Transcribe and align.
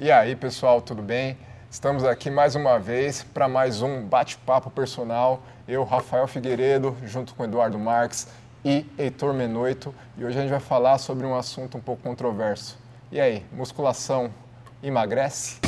E 0.00 0.12
aí, 0.12 0.36
pessoal, 0.36 0.80
tudo 0.80 1.02
bem? 1.02 1.36
Estamos 1.68 2.04
aqui 2.04 2.30
mais 2.30 2.54
uma 2.54 2.78
vez 2.78 3.24
para 3.24 3.48
mais 3.48 3.82
um 3.82 4.00
bate-papo 4.00 4.70
personal. 4.70 5.42
Eu, 5.66 5.82
Rafael 5.82 6.28
Figueiredo, 6.28 6.96
junto 7.02 7.34
com 7.34 7.42
Eduardo 7.42 7.80
Marques 7.80 8.28
e 8.64 8.86
Heitor 8.96 9.34
Menoito. 9.34 9.92
E 10.16 10.24
hoje 10.24 10.38
a 10.38 10.42
gente 10.42 10.50
vai 10.50 10.60
falar 10.60 10.98
sobre 10.98 11.26
um 11.26 11.36
assunto 11.36 11.78
um 11.78 11.80
pouco 11.80 12.00
controverso. 12.00 12.78
E 13.10 13.20
aí, 13.20 13.44
musculação 13.50 14.30
emagrece? 14.80 15.58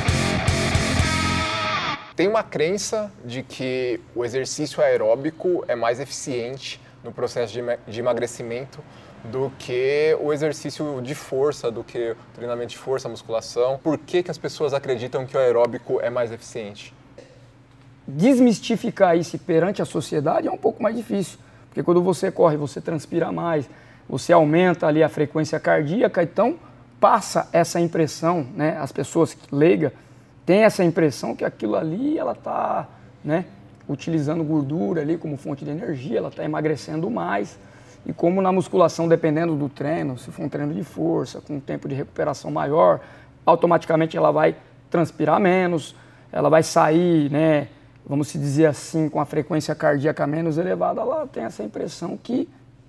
Tem 2.15 2.29
uma 2.29 2.45
crença 2.45 3.11
de 3.25 3.43
que 3.43 4.01
o 4.15 4.25
exercício 4.25 4.81
aeróbico 4.81 5.65
é 5.67 5.75
mais 5.75 5.99
eficiente 5.99 6.81
no 7.03 7.11
processo 7.11 7.53
de 7.89 7.99
emagrecimento 7.99 8.79
do 9.25 9.53
que 9.59 10.17
o 10.21 10.33
exercício 10.33 11.01
de 11.03 11.15
força, 11.15 11.71
do 11.71 11.85
que 11.85 12.13
o 12.13 12.17
treinamento 12.35 12.71
de 12.71 12.79
força, 12.79 13.09
musculação. 13.09 13.79
Por 13.83 13.99
que, 13.99 14.23
que 14.23 14.31
as 14.31 14.39
pessoas 14.39 14.73
acreditam 14.73 15.27
que 15.27 15.37
o 15.37 15.41
aeróbico 15.41 16.01
é 16.01 16.09
mais 16.09 16.33
eficiente? 16.33 16.95
Desmistificar 18.07 19.17
isso 19.17 19.39
perante 19.39 19.83
a 19.83 19.85
sociedade 19.85 20.49
é 20.49 20.51
um 20.51 20.57
pouco 20.57 20.83
mais 20.83 20.97
difícil, 20.97 21.39
porque 21.69 21.83
quando 21.83 22.03
você 22.03 22.31
corre, 22.31 22.57
você 22.57 22.81
transpira 22.81 23.31
mais, 23.31 23.69
você 24.09 24.33
aumenta 24.33 24.87
ali 24.87 25.03
a 25.03 25.09
frequência 25.09 25.61
cardíaca, 25.61 26.23
então 26.23 26.59
passa 26.99 27.49
essa 27.53 27.79
impressão, 27.79 28.47
né? 28.55 28.77
As 28.79 28.91
pessoas 28.91 29.37
leigas 29.53 29.93
têm 30.45 30.65
essa 30.65 30.83
impressão 30.83 31.37
que 31.37 31.45
aquilo 31.45 31.77
ali 31.77 32.19
ela 32.19 32.33
está, 32.33 32.89
né? 33.25 33.45
Utilizando 33.89 34.43
gordura 34.43 35.01
ali 35.01 35.17
como 35.17 35.37
fonte 35.37 35.65
de 35.65 35.71
energia, 35.71 36.19
ela 36.19 36.29
está 36.29 36.45
emagrecendo 36.45 37.09
mais. 37.09 37.59
E 38.07 38.13
como 38.13 38.41
na 38.41 38.51
musculação, 38.51 39.07
dependendo 39.07 39.55
do 39.55 39.69
treino, 39.69 40.19
se 40.19 40.31
for 40.31 40.45
um 40.45 40.49
treino 40.49 40.73
de 40.73 40.83
força, 40.83 41.41
com 41.41 41.57
um 41.57 41.61
tempo 41.61 41.89
de 41.89 41.95
recuperação 41.95 42.51
maior, 42.51 43.01
automaticamente 43.45 44.17
ela 44.17 44.31
vai 44.31 44.57
transpirar 44.91 45.39
menos, 45.39 45.95
ela 46.33 46.49
vai 46.49 46.63
sair, 46.63 47.31
né, 47.31 47.69
vamos 48.07 48.33
dizer 48.33 48.67
assim, 48.67 49.09
com 49.09 49.21
a 49.21 49.25
frequência 49.25 49.75
cardíaca 49.75 50.27
menos 50.27 50.59
elevada, 50.59 51.01
ela 51.01 51.27
tem 51.27 51.45
essa 51.45 51.63
impressão 51.63 52.17
que 52.17 52.49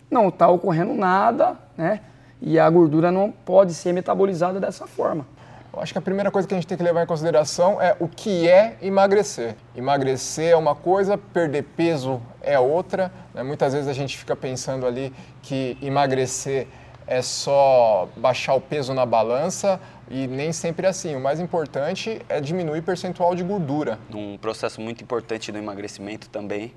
não 0.10 0.30
está 0.30 0.48
ocorrendo 0.48 0.94
nada, 0.94 1.58
né, 1.78 2.02
e 2.42 2.58
a 2.58 2.70
gordura 2.70 3.12
não 3.12 3.32
pode 3.32 3.74
ser 3.74 3.94
metabolizada 3.94 4.60
dessa 4.60 4.88
forma. 4.88 5.26
Eu 5.74 5.80
acho 5.80 5.94
que 5.94 5.98
a 5.98 6.02
primeira 6.02 6.30
coisa 6.30 6.46
que 6.46 6.54
a 6.54 6.58
gente 6.58 6.68
tem 6.68 6.78
que 6.78 6.84
levar 6.84 7.04
em 7.04 7.06
consideração 7.06 7.82
é 7.82 7.96
o 7.98 8.08
que 8.08 8.48
é 8.48 8.78
emagrecer. 8.82 9.56
Emagrecer 9.74 10.52
é 10.52 10.56
uma 10.56 10.76
coisa, 10.76 11.18
perder 11.18 11.64
peso 11.64 12.22
é 12.42 12.60
outra. 12.60 13.10
Né? 13.34 13.42
Muitas 13.42 13.72
vezes 13.72 13.88
a 13.88 13.94
gente 13.94 14.18
fica 14.18 14.36
pensando 14.36 14.86
ali 14.86 15.14
que 15.42 15.78
emagrecer 15.82 16.68
é 17.08 17.22
só 17.22 18.10
baixar 18.18 18.54
o 18.54 18.62
peso 18.62 18.94
na 18.94 19.06
balança 19.06 19.80
e 20.10 20.28
nem 20.28 20.52
sempre 20.52 20.88
é 20.88 20.90
assim. 20.90 21.16
O 21.16 21.22
mais 21.22 21.40
importante 21.40 22.22
é 22.28 22.42
diminuir 22.42 22.80
o 22.80 22.84
percentual 22.84 23.34
de 23.34 23.44
gordura. 23.44 23.98
Um 24.14 24.38
processo 24.38 24.82
muito 24.82 25.02
importante 25.02 25.54
do 25.54 25.58
emagrecimento 25.58 26.28
também 26.28 26.74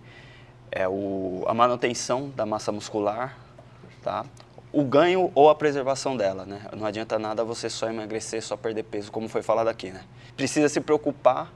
é 0.70 0.88
o, 0.88 1.44
a 1.48 1.54
manutenção 1.54 2.30
da 2.30 2.46
massa 2.46 2.70
muscular, 2.70 3.36
tá? 4.02 4.24
O 4.74 4.82
ganho 4.82 5.30
ou 5.36 5.48
a 5.48 5.54
preservação 5.54 6.16
dela, 6.16 6.44
né? 6.44 6.62
Não 6.76 6.84
adianta 6.84 7.16
nada 7.16 7.44
você 7.44 7.70
só 7.70 7.88
emagrecer, 7.88 8.42
só 8.42 8.56
perder 8.56 8.82
peso, 8.82 9.10
como 9.10 9.28
foi 9.28 9.40
falado 9.40 9.68
aqui, 9.68 9.90
né? 9.90 10.02
Precisa 10.36 10.68
se 10.68 10.80
preocupar 10.80 11.52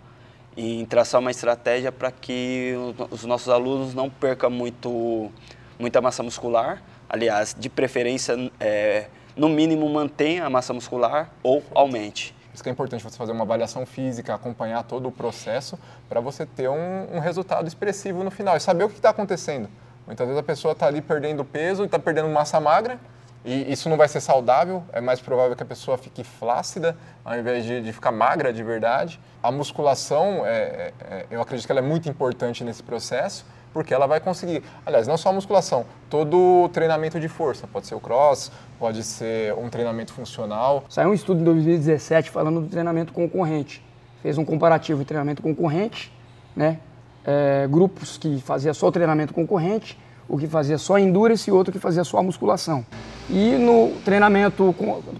em 0.56 0.84
traçar 0.86 1.20
uma 1.20 1.30
estratégia 1.30 1.90
para 1.90 2.12
que 2.12 2.74
os 3.10 3.24
nossos 3.24 3.48
alunos 3.48 3.92
não 3.92 4.08
percam 4.08 4.50
muito, 4.50 5.32
muita 5.78 6.00
massa 6.00 6.22
muscular, 6.22 6.80
aliás, 7.08 7.56
de 7.58 7.68
preferência, 7.68 8.34
é, 8.60 9.06
no 9.36 9.48
mínimo 9.48 9.88
mantenha 9.88 10.46
a 10.46 10.50
massa 10.50 10.72
muscular 10.72 11.30
ou 11.42 11.62
aumente. 11.74 12.34
Isso 12.54 12.62
que 12.62 12.68
é 12.68 12.72
importante 12.72 13.02
você 13.02 13.16
fazer 13.16 13.32
uma 13.32 13.44
avaliação 13.44 13.84
física, 13.84 14.34
acompanhar 14.34 14.84
todo 14.84 15.08
o 15.08 15.12
processo 15.12 15.78
para 16.08 16.20
você 16.20 16.46
ter 16.46 16.68
um, 16.68 17.16
um 17.16 17.18
resultado 17.18 17.66
expressivo 17.66 18.22
no 18.22 18.30
final 18.30 18.56
e 18.56 18.60
saber 18.60 18.84
o 18.84 18.88
que 18.88 18.96
está 18.96 19.10
acontecendo. 19.10 19.68
Muitas 20.08 20.26
vezes 20.26 20.40
a 20.40 20.42
pessoa 20.42 20.72
está 20.72 20.86
ali 20.86 21.02
perdendo 21.02 21.44
peso 21.44 21.82
e 21.82 21.86
está 21.86 21.98
perdendo 21.98 22.28
massa 22.30 22.58
magra, 22.58 22.98
e 23.44 23.72
isso 23.72 23.88
não 23.88 23.96
vai 23.96 24.08
ser 24.08 24.20
saudável, 24.20 24.82
é 24.92 25.00
mais 25.00 25.20
provável 25.20 25.56
que 25.56 25.62
a 25.62 25.66
pessoa 25.66 25.96
fique 25.96 26.24
flácida 26.24 26.96
ao 27.24 27.38
invés 27.38 27.64
de, 27.64 27.80
de 27.80 27.92
ficar 27.92 28.12
magra 28.12 28.52
de 28.52 28.62
verdade. 28.62 29.20
A 29.42 29.50
musculação, 29.50 30.44
é, 30.44 30.50
é, 30.50 30.92
é, 31.10 31.26
eu 31.30 31.40
acredito 31.40 31.66
que 31.66 31.72
ela 31.72 31.80
é 31.80 31.84
muito 31.84 32.08
importante 32.08 32.64
nesse 32.64 32.82
processo, 32.82 33.46
porque 33.72 33.94
ela 33.94 34.06
vai 34.06 34.18
conseguir, 34.20 34.62
aliás, 34.84 35.06
não 35.06 35.16
só 35.16 35.30
a 35.30 35.32
musculação, 35.32 35.84
todo 36.10 36.68
treinamento 36.72 37.20
de 37.20 37.28
força, 37.28 37.66
pode 37.66 37.86
ser 37.86 37.94
o 37.94 38.00
cross, 38.00 38.50
pode 38.78 39.02
ser 39.04 39.54
um 39.54 39.68
treinamento 39.68 40.12
funcional. 40.12 40.84
Saiu 40.88 41.10
um 41.10 41.14
estudo 41.14 41.40
em 41.40 41.44
2017 41.44 42.30
falando 42.30 42.60
do 42.60 42.68
treinamento 42.68 43.12
concorrente. 43.12 43.84
Fez 44.22 44.36
um 44.36 44.44
comparativo 44.44 45.00
de 45.00 45.04
treinamento 45.06 45.42
concorrente, 45.42 46.12
né? 46.56 46.80
é, 47.28 47.66
grupos 47.68 48.16
que 48.16 48.40
fazia 48.40 48.72
só 48.72 48.90
treinamento 48.90 49.34
concorrente, 49.34 49.98
o 50.28 50.36
que 50.36 50.46
fazia 50.46 50.76
só 50.76 50.98
endurance 50.98 51.48
e 51.48 51.52
outro 51.52 51.72
que 51.72 51.78
fazia 51.78 52.04
só 52.04 52.22
musculação. 52.22 52.84
E 53.30 53.56
no 53.56 53.92
treinamento 54.04 54.74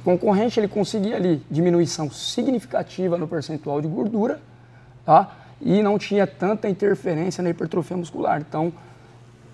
concorrente 0.04 0.60
ele 0.60 0.68
conseguia 0.68 1.16
ali 1.16 1.42
diminuição 1.50 2.10
significativa 2.10 3.16
no 3.16 3.26
percentual 3.26 3.80
de 3.80 3.88
gordura, 3.88 4.40
tá? 5.04 5.36
E 5.60 5.82
não 5.82 5.98
tinha 5.98 6.26
tanta 6.26 6.68
interferência 6.68 7.42
na 7.42 7.50
hipertrofia 7.50 7.96
muscular. 7.96 8.40
Então, 8.40 8.72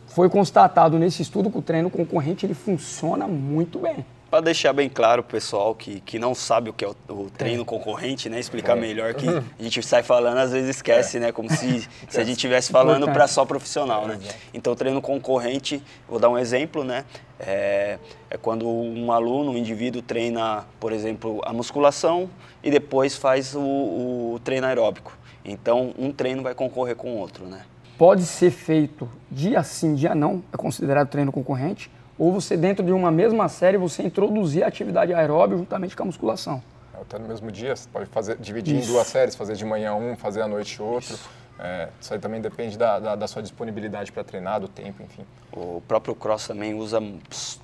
foi 0.07 0.29
constatado 0.29 0.99
nesse 0.99 1.23
estudo 1.23 1.51
que 1.51 1.59
o 1.59 1.63
treino 1.63 1.91
concorrente 1.91 2.45
ele 2.45 2.55
funciona 2.55 3.27
muito 3.27 3.79
bem 3.79 4.05
para 4.35 4.41
deixar 4.41 4.73
bem 4.73 4.89
claro 4.89 5.21
o 5.21 5.25
pessoal 5.25 5.77
que, 5.77 6.01
que 6.01 6.19
não 6.19 6.35
sabe 6.35 6.69
o 6.69 6.73
que 6.73 6.85
é 6.85 6.89
o, 6.89 6.97
o 7.09 7.31
treino 7.31 7.63
é. 7.63 7.65
concorrente, 7.65 8.29
né? 8.29 8.41
Explicar 8.41 8.77
é. 8.77 8.81
melhor 8.81 9.15
que 9.15 9.29
a 9.29 9.63
gente 9.63 9.81
sai 9.81 10.03
falando, 10.03 10.39
às 10.39 10.51
vezes 10.51 10.71
esquece, 10.71 11.19
é. 11.19 11.21
né? 11.21 11.33
Como 11.33 11.49
se, 11.49 11.89
se 12.11 12.21
a 12.21 12.25
gente 12.25 12.33
estivesse 12.33 12.73
falando 12.73 13.09
para 13.13 13.29
só 13.29 13.45
profissional, 13.45 14.09
né? 14.09 14.19
Então, 14.53 14.73
o 14.73 14.77
treino 14.77 15.01
concorrente, 15.01 15.81
vou 16.09 16.19
dar 16.19 16.31
um 16.31 16.37
exemplo, 16.37 16.83
né? 16.83 17.05
É, 17.39 17.97
é 18.29 18.37
quando 18.37 18.69
um 18.69 19.13
aluno, 19.13 19.53
um 19.53 19.57
indivíduo 19.57 20.03
treina, 20.03 20.65
por 20.81 20.93
exemplo, 20.93 21.41
a 21.45 21.53
musculação 21.53 22.29
e 22.61 22.73
depois 22.73 23.17
faz 23.17 23.55
o, 23.55 23.61
o 23.61 24.41
treino 24.43 24.67
aeróbico. 24.67 25.17
Então, 25.45 25.95
um 25.97 26.11
treino 26.11 26.43
vai 26.43 26.57
concorrer 26.57 26.97
com 26.97 27.13
o 27.13 27.19
outro, 27.19 27.47
né? 27.47 27.63
Pode 27.97 28.27
ser 28.27 28.51
feito 28.51 29.09
dia 29.31 29.63
sim, 29.63 29.95
dia 29.95 30.13
não, 30.13 30.43
é 30.53 30.57
considerado 30.57 31.07
treino 31.07 31.31
concorrente 31.31 31.89
ou 32.19 32.33
você 32.33 32.57
dentro 32.57 32.85
de 32.85 32.93
uma 32.93 33.11
mesma 33.11 33.49
série 33.49 33.77
você 33.77 34.03
introduzir 34.03 34.63
a 34.63 34.69
atividade 34.69 35.13
aeróbica 35.13 35.59
juntamente 35.59 35.97
com 35.97 36.03
a 36.03 36.07
musculação. 36.07 36.63
Até 36.95 37.19
no 37.19 37.27
mesmo 37.27 37.51
dia, 37.51 37.75
você 37.75 37.89
pode 37.93 38.07
fazer, 38.07 38.37
dividir 38.39 38.77
isso. 38.77 38.91
em 38.91 38.93
duas 38.93 39.07
séries, 39.07 39.35
fazer 39.35 39.55
de 39.55 39.65
manhã 39.65 39.95
um, 39.95 40.17
fazer 40.17 40.43
à 40.43 40.49
noite 40.49 40.81
outro. 40.81 41.15
Isso. 41.15 41.29
É, 41.59 41.89
isso 42.01 42.13
aí 42.13 42.19
também 42.19 42.41
depende 42.41 42.77
da, 42.77 42.99
da, 42.99 43.15
da 43.15 43.29
sua 43.29 43.41
disponibilidade 43.41 44.11
para 44.11 44.25
treinar, 44.25 44.61
do 44.61 44.67
tempo, 44.67 45.03
enfim. 45.03 45.25
O 45.53 45.81
próprio 45.87 46.15
cross 46.15 46.49
também 46.49 46.75
usa, 46.75 47.01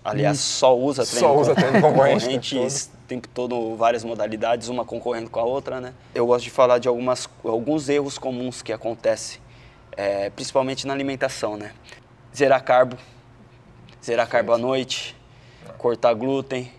aliás, 0.05 0.39
só 0.39 0.77
usa 0.78 1.05
treino, 1.05 1.21
só 1.27 1.37
usa 1.37 1.55
treino 1.55 1.81
concorrente. 1.81 2.25
concorrente 2.25 2.56
o 2.94 3.06
tempo 3.09 3.28
todo, 3.28 3.75
várias 3.77 4.05
modalidades, 4.05 4.69
uma 4.69 4.84
concorrendo 4.84 5.28
com 5.28 5.41
a 5.41 5.44
outra, 5.44 5.81
né? 5.81 5.93
Eu 6.15 6.27
gosto 6.27 6.44
de 6.44 6.50
falar 6.50 6.78
de 6.78 6.87
algumas, 6.87 7.28
alguns 7.44 7.89
erros 7.89 8.16
comuns 8.16 8.62
que 8.62 8.72
acontecem, 8.72 9.41
é, 9.97 10.31
principalmente 10.31 10.87
na 10.87 10.93
alimentação, 10.93 11.56
né? 11.56 11.72
Zerar 12.34 12.62
carbo, 12.62 12.97
zerar 14.03 14.28
carbo 14.28 14.53
à 14.53 14.59
noite, 14.59 15.16
cortar 15.78 16.15
glúten, 16.15 16.71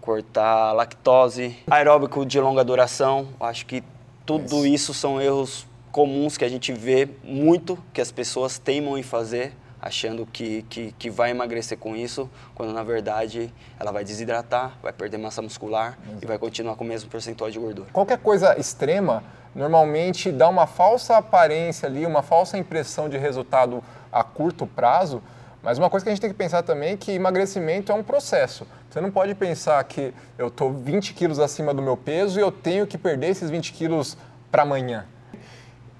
cortar 0.00 0.72
lactose, 0.72 1.56
aeróbico 1.70 2.24
de 2.24 2.40
longa 2.40 2.64
duração. 2.64 3.28
Acho 3.38 3.66
que 3.66 3.82
tudo 4.24 4.66
isso 4.66 4.94
são 4.94 5.20
erros 5.20 5.66
comuns 5.90 6.36
que 6.36 6.44
a 6.44 6.48
gente 6.48 6.72
vê 6.72 7.08
muito 7.24 7.78
que 7.92 8.00
as 8.00 8.12
pessoas 8.12 8.58
teimam 8.58 8.96
em 8.96 9.02
fazer, 9.02 9.52
achando 9.80 10.26
que, 10.26 10.62
que, 10.68 10.92
que 10.92 11.10
vai 11.10 11.30
emagrecer 11.30 11.76
com 11.78 11.96
isso, 11.96 12.30
quando 12.54 12.72
na 12.72 12.82
verdade 12.82 13.52
ela 13.78 13.90
vai 13.90 14.04
desidratar, 14.04 14.78
vai 14.82 14.92
perder 14.92 15.18
massa 15.18 15.42
muscular 15.42 15.98
Exato. 16.06 16.24
e 16.24 16.26
vai 16.26 16.38
continuar 16.38 16.76
com 16.76 16.84
o 16.84 16.86
mesmo 16.86 17.10
percentual 17.10 17.50
de 17.50 17.58
gordura. 17.58 17.88
Qualquer 17.92 18.18
coisa 18.18 18.58
extrema 18.58 19.24
normalmente 19.54 20.30
dá 20.30 20.48
uma 20.48 20.66
falsa 20.66 21.16
aparência 21.16 21.88
ali, 21.88 22.06
uma 22.06 22.22
falsa 22.22 22.56
impressão 22.56 23.08
de 23.08 23.18
resultado 23.18 23.82
a 24.12 24.22
curto 24.22 24.66
prazo, 24.66 25.22
mas 25.62 25.78
uma 25.78 25.90
coisa 25.90 26.04
que 26.04 26.10
a 26.10 26.12
gente 26.12 26.20
tem 26.20 26.30
que 26.30 26.36
pensar 26.36 26.62
também 26.62 26.92
é 26.92 26.96
que 26.96 27.12
emagrecimento 27.12 27.92
é 27.92 27.94
um 27.94 28.02
processo. 28.02 28.66
Você 28.88 29.00
não 29.00 29.10
pode 29.10 29.34
pensar 29.34 29.82
que 29.84 30.14
eu 30.38 30.48
estou 30.48 30.72
20 30.72 31.12
quilos 31.12 31.38
acima 31.38 31.74
do 31.74 31.82
meu 31.82 31.96
peso 31.96 32.38
e 32.38 32.42
eu 32.42 32.50
tenho 32.50 32.86
que 32.86 32.96
perder 32.96 33.28
esses 33.28 33.50
20 33.50 33.72
quilos 33.72 34.16
para 34.50 34.62
amanhã. 34.62 35.06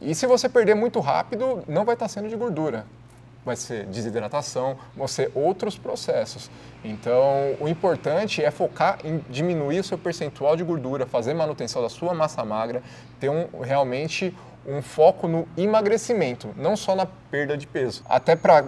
E 0.00 0.14
se 0.14 0.26
você 0.26 0.48
perder 0.48 0.74
muito 0.74 0.98
rápido, 0.98 1.62
não 1.68 1.84
vai 1.84 1.94
estar 1.94 2.08
sendo 2.08 2.28
de 2.28 2.36
gordura. 2.36 2.86
Vai 3.44 3.56
ser 3.56 3.84
desidratação, 3.86 4.78
vão 4.96 5.06
ser 5.06 5.30
outros 5.34 5.76
processos. 5.76 6.50
Então, 6.82 7.56
o 7.60 7.68
importante 7.68 8.42
é 8.42 8.50
focar 8.50 8.98
em 9.04 9.18
diminuir 9.28 9.80
o 9.80 9.84
seu 9.84 9.98
percentual 9.98 10.56
de 10.56 10.64
gordura, 10.64 11.06
fazer 11.06 11.34
manutenção 11.34 11.82
da 11.82 11.88
sua 11.88 12.14
massa 12.14 12.44
magra, 12.44 12.82
ter 13.18 13.28
um, 13.28 13.46
realmente 13.60 14.34
um 14.66 14.82
foco 14.82 15.26
no 15.26 15.46
emagrecimento, 15.56 16.50
não 16.56 16.76
só 16.76 16.94
na 16.94 17.06
perda 17.06 17.56
de 17.56 17.66
peso. 17.66 18.02
Até 18.08 18.36
para 18.36 18.64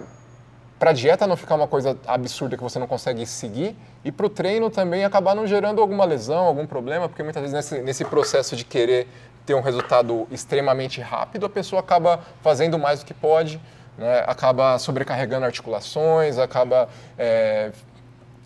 para 0.83 0.89
a 0.89 0.93
dieta 0.93 1.25
não 1.25 1.37
ficar 1.37 1.55
uma 1.55 1.65
coisa 1.65 1.97
absurda 2.05 2.57
que 2.57 2.61
você 2.61 2.77
não 2.77 2.87
consegue 2.87 3.25
seguir 3.25 3.73
e 4.03 4.11
para 4.11 4.25
o 4.25 4.29
treino 4.29 4.69
também 4.69 5.05
acabar 5.05 5.33
não 5.33 5.47
gerando 5.47 5.79
alguma 5.79 6.03
lesão, 6.03 6.39
algum 6.39 6.67
problema, 6.67 7.07
porque 7.07 7.23
muitas 7.23 7.41
vezes 7.41 7.55
nesse, 7.55 7.81
nesse 7.81 8.03
processo 8.03 8.53
de 8.53 8.65
querer 8.65 9.07
ter 9.45 9.53
um 9.53 9.61
resultado 9.61 10.27
extremamente 10.29 10.99
rápido, 10.99 11.45
a 11.45 11.49
pessoa 11.49 11.79
acaba 11.79 12.19
fazendo 12.41 12.77
mais 12.77 12.99
do 12.99 13.05
que 13.05 13.13
pode, 13.13 13.61
né? 13.97 14.25
acaba 14.27 14.77
sobrecarregando 14.77 15.45
articulações, 15.45 16.37
acaba 16.37 16.89
é, 17.17 17.71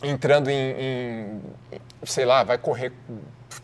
entrando 0.04 0.52
em, 0.52 0.76
em, 0.80 1.42
sei 2.04 2.24
lá, 2.24 2.44
vai 2.44 2.60
correr 2.60 2.94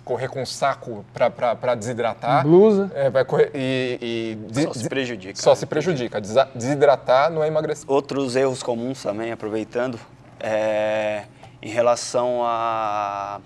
correr 0.04 0.28
com 0.28 0.42
um 0.42 0.46
saco 0.46 1.06
para 1.14 1.76
desidratar. 1.76 2.44
Blusa. 2.44 2.92
É, 2.94 3.10
vai 3.10 3.24
correr 3.26 3.52
e, 3.54 4.38
e 4.54 4.64
só 4.64 4.74
se 4.74 4.90
prejudica. 4.90 5.42
Só 5.42 5.50
né? 5.52 5.56
se 5.56 5.66
prejudica. 5.66 6.22
Desidratar 6.54 7.32
não 7.32 7.44
é 7.44 7.48
emagrecer. 7.48 7.86
Outros 7.90 8.36
erros 8.36 8.62
comuns 8.62 9.02
também, 9.02 9.32
aproveitando, 9.32 10.00
é, 10.40 11.24
em 11.62 11.70
relação 11.70 12.42
a, 12.44 13.40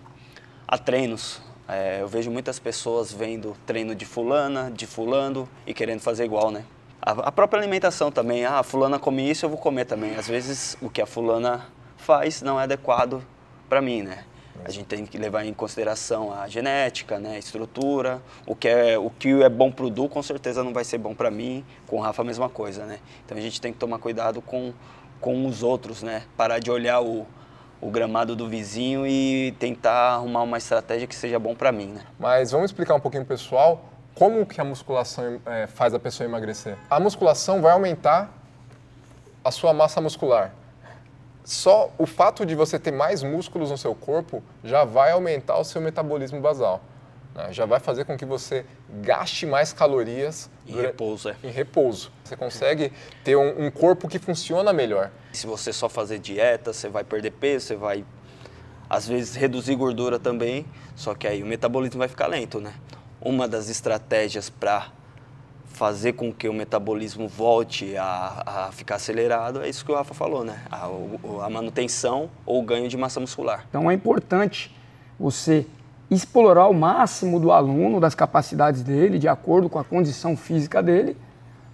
a 0.68 0.78
treinos. 0.78 1.42
É, 1.68 2.02
eu 2.02 2.08
vejo 2.08 2.32
muitas 2.32 2.60
pessoas 2.60 3.12
vendo 3.12 3.56
treino 3.66 3.94
de 3.94 4.06
fulana, 4.06 4.72
de 4.72 4.88
fulano 4.88 5.48
e 5.66 5.74
querendo 5.74 6.00
fazer 6.00 6.24
igual, 6.24 6.50
né? 6.50 6.64
A, 7.02 7.12
a 7.12 7.32
própria 7.32 7.60
alimentação 7.60 8.12
também. 8.12 8.46
Ah, 8.46 8.60
a 8.60 8.64
fulana 8.64 8.98
come 8.98 9.30
isso, 9.30 9.46
eu 9.46 9.50
vou 9.50 9.58
comer 9.58 9.86
também. 9.86 10.16
Às 10.16 10.28
vezes 10.28 10.78
o 10.82 10.90
que 10.90 11.02
a 11.02 11.06
fulana 11.06 11.66
faz 11.98 12.42
não 12.42 12.60
é 12.60 12.64
adequado 12.64 13.22
para 13.68 13.82
mim, 13.82 14.02
né? 14.02 14.24
A 14.66 14.72
gente 14.72 14.86
tem 14.86 15.06
que 15.06 15.18
levar 15.18 15.46
em 15.46 15.54
consideração 15.54 16.34
a 16.34 16.48
genética, 16.48 17.20
né, 17.20 17.36
a 17.36 17.40
estrutura, 17.40 18.22
o 18.46 18.56
que 18.56 18.68
é 18.68 18.98
o 18.98 19.10
que 19.10 19.42
é 19.42 19.50
bom 19.50 19.72
para 19.72 19.86
o 19.86 19.90
Du 19.90 20.10
com 20.10 20.22
certeza 20.22 20.64
não 20.64 20.74
vai 20.74 20.84
ser 20.84 20.98
bom 20.98 21.14
para 21.14 21.32
mim, 21.32 21.66
com 21.86 21.98
o 21.98 22.00
Rafa 22.00 22.22
a 22.22 22.26
mesma 22.26 22.50
coisa, 22.50 22.86
né? 22.86 23.00
Então 23.26 23.38
a 23.38 23.42
gente 23.42 23.62
tem 23.62 23.72
que 23.72 23.80
tomar 23.80 24.00
cuidado 24.00 24.42
com, 24.42 24.74
com 25.22 25.46
os 25.46 25.64
outros, 25.64 26.04
né? 26.04 26.24
Parar 26.36 26.60
de 26.60 26.70
olhar 26.70 27.02
o, 27.02 27.26
o 27.80 27.90
gramado 27.90 28.36
do 28.36 28.48
vizinho 28.48 29.06
e 29.06 29.54
tentar 29.60 30.16
arrumar 30.16 30.44
uma 30.44 30.58
estratégia 30.58 31.08
que 31.08 31.16
seja 31.16 31.40
bom 31.40 31.56
para 31.56 31.72
mim, 31.72 31.88
né? 31.88 32.02
Mas 32.20 32.52
vamos 32.52 32.72
explicar 32.72 32.96
um 32.96 33.00
pouquinho 33.00 33.26
pessoal 33.26 33.86
como 34.14 34.46
que 34.46 34.60
a 34.60 34.64
musculação 34.64 35.40
é, 35.46 35.68
faz 35.68 35.94
a 35.94 36.00
pessoa 36.00 36.28
emagrecer. 36.28 36.76
A 36.90 37.00
musculação 37.00 37.62
vai 37.62 37.72
aumentar 37.72 38.32
a 39.44 39.52
sua 39.52 39.74
massa 39.74 40.02
muscular 40.02 40.52
só 41.48 41.94
o 41.98 42.06
fato 42.06 42.46
de 42.46 42.56
você 42.56 42.78
ter 42.78 42.92
mais 42.92 43.24
músculos 43.24 43.72
no 43.72 43.78
seu 43.78 43.96
corpo 43.96 44.44
já 44.62 44.84
vai 44.84 45.12
aumentar 45.12 45.58
o 45.58 45.64
seu 45.64 45.80
metabolismo 45.80 46.42
basal. 46.42 46.82
Né? 47.34 47.54
Já 47.54 47.66
vai 47.66 47.80
fazer 47.80 48.04
com 48.04 48.18
que 48.18 48.26
você 48.26 48.66
gaste 49.02 49.46
mais 49.46 49.72
calorias 49.72 50.50
em 50.68 50.74
repouso. 50.74 51.30
É. 51.30 51.36
Em 51.42 51.50
repouso. 51.50 52.12
Você 52.22 52.36
consegue 52.36 52.92
ter 53.24 53.38
um, 53.38 53.68
um 53.68 53.72
corpo 53.72 54.10
que 54.10 54.20
funciona 54.20 54.74
melhor. 54.74 55.10
Se 55.32 55.48
você 55.48 55.72
só 55.72 55.88
fazer 55.88 56.20
dieta, 56.20 56.74
você 56.74 56.90
vai 56.90 57.06
perder 57.06 57.32
peso, 57.32 57.68
você 57.68 57.76
vai 57.78 58.06
às 58.90 59.08
vezes 59.08 59.34
reduzir 59.34 59.76
gordura 59.76 60.20
também, 60.20 60.66
só 60.98 61.16
que 61.16 61.26
aí 61.26 61.42
o 61.42 61.46
metabolismo 61.46 62.00
vai 62.00 62.10
ficar 62.10 62.28
lento, 62.28 62.60
né? 62.60 62.74
Uma 63.22 63.48
das 63.48 63.70
estratégias 63.70 64.50
para 64.50 64.92
fazer 65.78 66.14
com 66.14 66.34
que 66.34 66.50
o 66.50 66.54
metabolismo 66.54 67.28
volte 67.28 67.96
a, 67.96 68.44
a, 68.68 68.72
ficar 68.72 68.96
acelerado, 68.96 69.62
é 69.62 69.70
isso 69.70 69.86
que 69.86 69.92
o 69.92 69.96
Rafa 69.96 70.12
falou, 70.12 70.44
né? 70.44 70.60
A, 70.72 70.88
a, 71.46 71.50
manutenção 71.52 72.32
ou 72.48 72.64
ganho 72.64 72.90
de 72.90 72.98
massa 72.98 73.20
muscular. 73.20 73.64
Então 73.70 73.90
é 73.90 73.94
importante 73.94 74.76
você 75.20 75.68
explorar 76.10 76.68
o 76.68 76.74
máximo 76.74 77.40
do 77.40 77.52
aluno, 77.52 78.00
das 78.00 78.16
capacidades 78.16 78.82
dele, 78.82 79.20
de 79.20 79.28
acordo 79.28 79.70
com 79.70 79.78
a 79.78 79.84
condição 79.84 80.36
física 80.36 80.82
dele, 80.82 81.16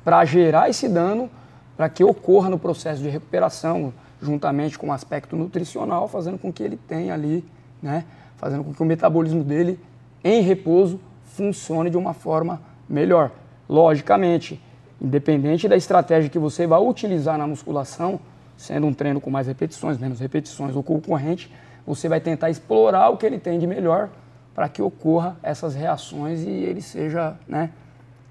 para 0.04 0.26
gerar 0.26 0.70
esse 0.70 0.90
dano, 0.90 1.30
para 1.78 1.88
que 1.88 2.04
ocorra 2.04 2.50
no 2.50 2.60
processo 2.60 3.02
de 3.02 3.08
recuperação, 3.08 3.94
juntamente 4.22 4.78
com 4.78 4.90
o 4.90 4.92
aspecto 4.92 5.38
nutricional, 5.38 6.10
fazendo 6.10 6.38
com 6.38 6.52
que 6.52 6.62
ele 6.62 6.76
tenha 6.76 7.14
ali, 7.14 7.46
né? 7.82 8.04
Fazendo 8.36 8.66
com 8.66 8.74
que 8.74 8.84
o 8.84 8.86
metabolismo 8.86 9.46
dele, 9.46 9.80
em 10.22 10.42
repouso, 10.42 11.00
funcione 11.24 11.90
de 11.90 11.96
uma 11.96 12.14
forma 12.14 12.62
melhor. 12.90 13.32
Logicamente, 13.68 14.62
independente 15.02 15.68
da 15.68 15.76
estratégia 15.76 16.30
que 16.30 16.40
você 16.40 16.68
vai 16.68 16.80
utilizar 16.80 17.38
na 17.38 17.48
musculação, 17.48 18.20
sendo 18.58 18.88
um 18.88 18.94
treino 18.94 19.20
com 19.20 19.30
mais 19.30 19.48
repetições, 19.48 19.98
menos 19.98 20.20
repetições 20.20 20.76
ou 20.76 20.84
concorrente, 20.84 21.52
você 21.86 22.08
vai 22.08 22.22
tentar 22.22 22.50
explorar 22.50 23.10
o 23.10 23.18
que 23.18 23.26
ele 23.26 23.40
tem 23.40 23.60
de 23.60 23.68
melhor 23.68 24.10
para 24.54 24.70
que 24.70 24.82
ocorra 24.82 25.38
essas 25.42 25.76
reações 25.76 26.44
e 26.44 26.50
ele 26.50 26.82
seja, 26.82 27.38
né, 27.48 27.72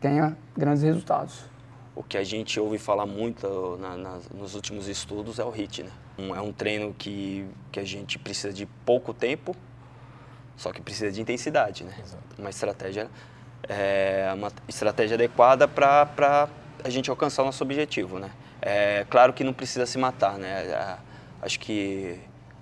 tenha 0.01 0.37
grandes 0.57 0.83
resultados. 0.83 1.45
O 1.95 2.03
que 2.03 2.17
a 2.17 2.25
gente 2.25 2.59
ouve 2.59 2.79
falar 2.79 3.05
muito 3.05 3.77
na, 3.79 3.97
na, 3.97 4.19
nos 4.35 4.55
últimos 4.55 4.89
estudos 4.89 5.39
é 5.39 5.45
o 5.45 5.51
HIIT, 5.51 5.83
né? 5.83 5.91
Um, 6.19 6.35
é 6.35 6.41
um 6.41 6.53
treino 6.53 6.95
que, 6.97 7.47
que 7.71 7.79
a 7.79 7.85
gente 7.85 8.19
precisa 8.19 8.53
de 8.53 8.65
pouco 8.87 9.13
tempo, 9.13 9.55
só 10.57 10.73
que 10.73 10.81
precisa 10.81 11.13
de 11.13 11.21
intensidade, 11.21 11.85
né? 11.85 11.95
Exato. 12.03 12.23
Uma 12.39 12.49
estratégia 12.49 13.11
é 13.69 14.31
uma 14.35 14.51
estratégia 14.69 15.15
adequada 15.15 15.69
para 15.69 16.49
a 16.83 16.91
gente 16.91 17.11
alcançar 17.11 17.43
o 17.43 17.47
nosso 17.47 17.63
objetivo, 17.63 18.19
né? 18.19 18.31
É 18.61 19.05
claro 19.09 19.33
que 19.33 19.43
não 19.43 19.53
precisa 19.53 19.87
se 19.87 19.99
matar, 19.99 20.39
né? 20.39 20.65
É, 20.67 20.97
acho 21.43 21.59
que 21.59 22.19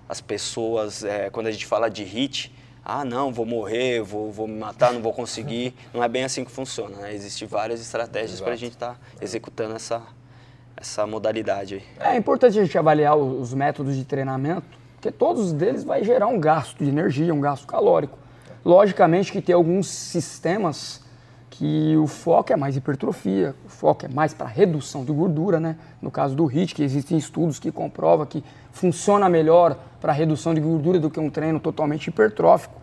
as 0.09 0.19
pessoas, 0.19 1.03
é, 1.03 1.29
quando 1.29 1.47
a 1.47 1.51
gente 1.51 1.65
fala 1.65 1.89
de 1.89 2.03
hit, 2.03 2.53
ah, 2.83 3.05
não, 3.05 3.31
vou 3.31 3.45
morrer, 3.45 4.01
vou, 4.01 4.31
vou 4.31 4.47
me 4.47 4.57
matar, 4.57 4.91
não 4.91 5.01
vou 5.01 5.13
conseguir. 5.13 5.75
Não 5.93 6.03
é 6.03 6.09
bem 6.09 6.23
assim 6.23 6.43
que 6.43 6.51
funciona, 6.51 6.97
né? 6.97 7.13
Existem 7.13 7.47
várias 7.47 7.79
estratégias 7.79 8.41
para 8.41 8.53
a 8.53 8.55
gente 8.55 8.73
estar 8.73 8.93
tá 8.93 8.99
executando 9.21 9.75
essa, 9.75 10.01
essa 10.75 11.05
modalidade 11.05 11.75
aí. 11.75 11.83
É 11.99 12.17
importante 12.17 12.57
a 12.57 12.63
gente 12.63 12.75
avaliar 12.75 13.15
os 13.15 13.53
métodos 13.53 13.95
de 13.95 14.03
treinamento, 14.03 14.65
porque 14.95 15.11
todos 15.11 15.53
deles 15.53 15.83
vai 15.83 16.03
gerar 16.03 16.27
um 16.27 16.39
gasto 16.39 16.83
de 16.83 16.89
energia, 16.89 17.31
um 17.31 17.39
gasto 17.39 17.67
calórico. 17.67 18.17
Logicamente 18.63 19.31
que 19.31 19.41
tem 19.41 19.55
alguns 19.55 19.87
sistemas 19.87 21.01
que 21.49 21.95
o 21.97 22.07
foco 22.07 22.53
é 22.53 22.55
mais 22.55 22.75
hipertrofia, 22.75 23.55
o 23.65 23.69
foco 23.69 24.05
é 24.05 24.09
mais 24.09 24.33
para 24.33 24.47
redução 24.47 25.03
de 25.03 25.11
gordura, 25.11 25.59
né? 25.59 25.77
No 26.01 26.09
caso 26.09 26.35
do 26.35 26.45
HIIT, 26.45 26.73
que 26.73 26.83
existem 26.83 27.17
estudos 27.17 27.59
que 27.59 27.71
comprovam 27.71 28.25
que 28.25 28.43
funciona 28.71 29.29
melhor 29.29 29.77
para 29.99 30.11
redução 30.11 30.53
de 30.53 30.61
gordura 30.61 30.99
do 30.99 31.09
que 31.09 31.19
um 31.19 31.29
treino 31.29 31.59
totalmente 31.59 32.07
hipertrófico. 32.07 32.81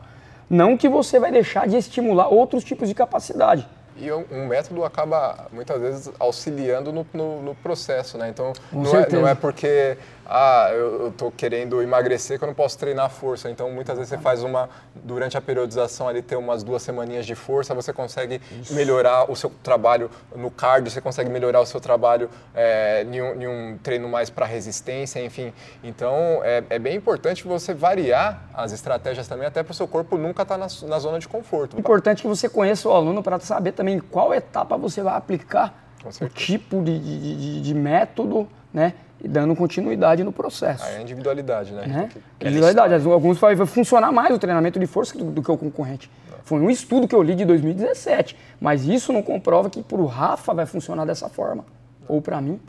Não 0.49 0.77
que 0.77 0.89
você 0.89 1.19
vai 1.19 1.33
deixar 1.33 1.67
de 1.67 1.77
estimular 1.77 2.29
outros 2.29 2.63
tipos 2.63 2.89
de 2.89 2.95
capacidade, 2.95 3.67
e 4.01 4.13
um 4.13 4.47
método 4.47 4.85
acaba 4.85 5.49
muitas 5.53 5.81
vezes 5.81 6.11
auxiliando 6.21 6.93
no, 6.93 7.05
no, 7.13 7.43
no 7.43 7.55
processo, 7.57 8.17
né? 8.17 8.29
Então 8.29 8.53
não 8.73 8.97
é, 8.97 9.09
não 9.11 9.27
é, 9.27 9.35
porque 9.35 9.99
ah, 10.29 10.69
eu 10.73 11.09
estou 11.09 11.33
querendo 11.33 11.81
emagrecer 11.81 12.39
que 12.39 12.45
eu 12.45 12.49
não 12.49 12.55
posso 12.55 12.79
treinar 12.79 13.09
força. 13.09 13.51
Então 13.51 13.71
muitas 13.71 13.97
vezes 13.97 14.11
você 14.11 14.19
faz 14.19 14.43
uma 14.43 14.69
durante 14.95 15.37
a 15.37 15.41
periodização 15.41 16.07
ali 16.09 16.21
ter 16.21 16.37
umas 16.37 16.63
duas 16.63 16.83
semaninhas 16.83 17.25
de 17.25 17.35
força, 17.35 17.75
você 17.75 17.93
consegue 17.93 18.41
Isso. 18.61 18.75
melhorar 18.75 19.31
o 19.31 19.35
seu 19.35 19.51
trabalho 19.63 20.11
no 20.37 20.51
cardio, 20.51 20.91
você 20.91 21.01
consegue 21.01 21.31
melhorar 21.31 21.61
o 21.61 21.67
seu 21.67 21.81
trabalho 21.81 22.29
é, 22.55 23.07
em, 23.11 23.23
um, 23.23 23.43
em 23.43 23.47
um 23.47 23.79
treino 23.79 24.09
mais 24.09 24.29
para 24.29 24.45
resistência, 24.45 25.25
enfim. 25.25 25.53
Então 25.83 26.41
é, 26.45 26.63
é, 26.69 26.79
bem 26.79 26.97
importante 26.97 27.45
você 27.45 27.73
variar 27.73 28.49
as 28.53 28.73
estratégias 28.73 29.27
também, 29.27 29.47
até 29.47 29.63
para 29.63 29.73
o 29.73 29.75
seu 29.75 29.89
corpo 29.89 30.19
nunca 30.19 30.43
estar 30.43 30.59
tá 30.59 30.67
na, 30.83 30.89
na 30.89 30.99
zona 30.99 31.19
de 31.19 31.29
conforto. 31.29 31.79
Importante 31.79 32.23
que 32.23 32.29
você 32.29 32.49
conheça 32.49 32.89
o 32.89 32.93
aluno 32.93 33.23
para 33.23 33.41
saber 33.41 33.73
também 33.73 33.99
qual 33.99 34.35
etapa 34.35 34.77
você 34.77 35.03
vai 35.03 35.17
aplicar 35.17 35.89
o 36.21 36.29
tipo 36.29 36.83
de, 36.83 36.99
de, 36.99 37.61
de, 37.61 37.75
método, 37.75 38.49
né? 38.73 38.95
E 39.21 39.27
dando 39.27 39.55
continuidade 39.57 40.23
no 40.23 40.33
processo. 40.33 40.85
Aí 40.85 40.97
é 40.97 41.03
individualidade, 41.03 41.73
né? 41.73 41.87
né? 41.87 42.09
Individualidade. 42.41 42.95
Alguns 43.07 43.39
vai, 43.39 43.55
vai 43.55 43.67
funcionar 43.67 44.13
mais 44.13 44.35
o 44.35 44.39
treinamento 44.39 44.79
de 44.79 44.87
força 44.87 45.19
do, 45.19 45.25
do 45.31 45.43
que 45.43 45.51
o 45.51 45.57
concorrente. 45.57 46.11
Não. 46.31 46.39
Foi 46.45 46.61
um 46.61 46.71
estudo 46.71 47.09
que 47.09 47.15
eu 47.15 47.23
li 47.23 47.35
de 47.35 47.45
2017, 47.45 48.37
mas 48.61 48.85
isso 48.85 49.13
não 49.13 49.23
comprova 49.23 49.69
que 49.69 49.83
para 49.83 49.99
o 49.99 50.07
Rafa 50.07 50.55
vai 50.55 50.67
funcionar 50.67 51.05
dessa 51.05 51.29
forma. 51.29 51.65
Não. 52.03 52.17
Ou 52.17 52.23
para 52.23 52.41
mim. 52.41 52.61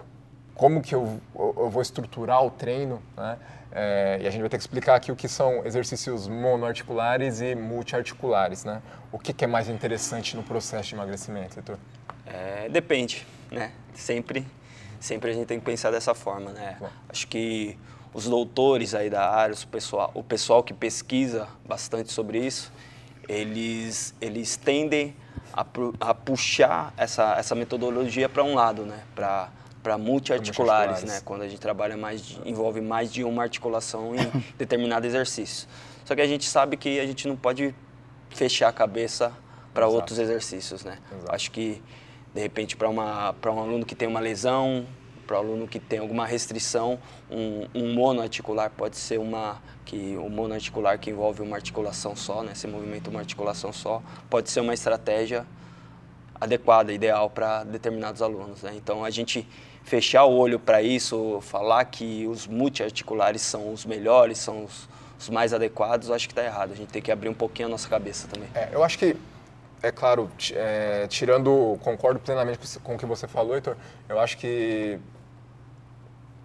Como 0.56 0.82
que 0.82 0.94
eu, 0.94 1.20
eu, 1.36 1.70
vou 1.70 1.82
estruturar 1.82 2.44
o 2.44 2.50
treino, 2.50 3.00
né? 3.16 3.38
É, 3.72 4.20
e 4.22 4.28
a 4.28 4.32
gente 4.32 4.42
vai 4.42 4.50
ter 4.50 4.58
que 4.58 4.64
explicar 4.64 4.96
aqui 4.96 5.12
o 5.12 5.16
que 5.16 5.28
são 5.28 5.64
exercícios 5.64 6.28
monoarticulares 6.28 7.40
e 7.40 7.54
multiarticulares, 7.54 8.66
né? 8.66 8.82
O 9.12 9.20
que, 9.20 9.32
que 9.32 9.46
é 9.46 9.48
mais 9.48 9.70
interessante 9.70 10.36
no 10.36 10.44
processo 10.44 10.90
de 10.90 10.96
emagrecimento, 10.96 11.60
Heitor? 11.60 11.78
É, 12.26 12.68
depende, 12.70 13.26
né? 13.52 13.72
Sempre, 13.94 14.46
sempre 15.00 15.32
a 15.32 15.34
gente 15.34 15.48
tem 15.48 15.60
que 15.60 15.66
pensar 15.66 15.92
dessa 15.92 16.14
forma, 16.14 16.52
né? 16.52 16.78
Bom. 16.80 16.90
Acho 17.08 17.28
que 17.28 17.78
os 18.14 18.26
doutores 18.26 18.96
aí 18.96 19.10
da 19.10 19.30
área, 19.30 19.56
o 19.56 19.68
pessoal, 19.68 20.12
o 20.14 20.24
pessoal 20.24 20.64
que 20.64 20.74
pesquisa 20.74 21.48
bastante 21.68 22.12
sobre 22.12 22.40
isso, 22.40 22.72
eles, 23.28 24.16
eles 24.20 24.58
tendem 24.58 25.16
a, 25.54 25.66
a 26.00 26.14
puxar 26.14 26.94
essa, 26.98 27.36
essa 27.38 27.54
metodologia 27.56 28.28
para 28.28 28.44
um 28.44 28.56
lado, 28.56 28.86
né? 28.86 29.04
Para 29.16 29.50
para 29.82 29.98
multiarticulares, 29.98 31.04
né? 31.04 31.22
Quando 31.24 31.44
a 31.44 31.48
gente 31.48 31.62
trabalha 31.62 31.96
mais, 31.96 32.38
envolve 32.46 32.82
mais 32.82 33.12
de 33.12 33.24
uma 33.24 33.44
articulação 33.44 34.14
em 34.14 34.30
determinado 34.58 35.08
exercício. 35.08 35.68
Só 36.04 36.16
que 36.16 36.22
a 36.22 36.28
gente 36.28 36.48
sabe 36.50 36.76
que 36.76 37.00
a 37.00 37.06
gente 37.06 37.28
não 37.28 37.36
pode 37.38 37.74
fechar 38.30 38.68
a 38.68 38.74
cabeça 38.74 39.32
para 39.74 39.88
outros 39.88 40.20
exercícios, 40.20 40.84
né? 40.84 40.98
Exato. 41.12 41.34
Acho 41.34 41.52
que 41.52 41.82
de 42.34 42.42
repente 42.42 42.76
para 42.76 42.90
um 42.90 43.60
aluno 43.60 43.86
que 43.86 43.96
tem 43.96 44.08
uma 44.08 44.20
lesão 44.20 44.86
para 45.30 45.38
o 45.38 45.42
aluno 45.42 45.68
que 45.68 45.80
tem 45.80 46.00
alguma 46.00 46.26
restrição, 46.26 46.98
um, 47.30 47.68
um 47.76 47.94
monoarticular 47.94 48.72
pode 48.72 48.98
ser 48.98 49.20
uma 49.20 49.62
que 49.86 50.18
o 50.18 50.28
monoarticular 50.28 50.98
que 50.98 51.12
envolve 51.12 51.44
uma 51.44 51.56
articulação 51.56 52.16
só, 52.16 52.42
né, 52.42 52.54
movimento 52.68 53.12
uma 53.12 53.20
articulação 53.20 53.72
só, 53.72 54.02
pode 54.28 54.50
ser 54.50 54.60
uma 54.60 54.74
estratégia 54.74 55.46
adequada, 56.42 56.92
ideal 56.92 57.30
para 57.30 57.64
determinados 57.64 58.24
alunos. 58.24 58.64
Né? 58.64 58.74
Então 58.76 59.06
a 59.06 59.12
gente 59.12 59.48
fechar 59.84 60.26
o 60.26 60.36
olho 60.36 60.60
para 60.60 60.82
isso, 60.82 61.40
falar 61.42 61.86
que 61.86 62.26
os 62.28 62.48
multiarticulares 62.48 63.44
são 63.44 63.72
os 63.72 63.86
melhores, 63.86 64.40
são 64.40 64.64
os, 64.64 64.90
os 65.20 65.30
mais 65.30 65.54
adequados, 65.54 66.10
eu 66.10 66.16
acho 66.16 66.28
que 66.28 66.32
está 66.32 66.44
errado. 66.44 66.72
A 66.72 66.76
gente 66.76 66.90
tem 66.90 67.04
que 67.04 67.12
abrir 67.12 67.30
um 67.30 67.36
pouquinho 67.36 67.68
a 67.68 67.72
nossa 67.72 67.88
cabeça 67.88 68.28
também. 68.28 68.50
É, 68.56 68.70
eu 68.72 68.84
acho 68.84 68.98
que 68.98 69.16
é 69.82 69.92
claro, 69.92 70.30
é, 70.54 71.08
tirando, 71.08 71.78
concordo 71.82 72.20
plenamente 72.20 72.80
com 72.80 72.96
o 72.96 72.98
que 72.98 73.06
você 73.06 73.28
falou, 73.28 73.56
Heitor, 73.56 73.76
eu 74.08 74.20
acho 74.20 74.38
que 74.38 75.00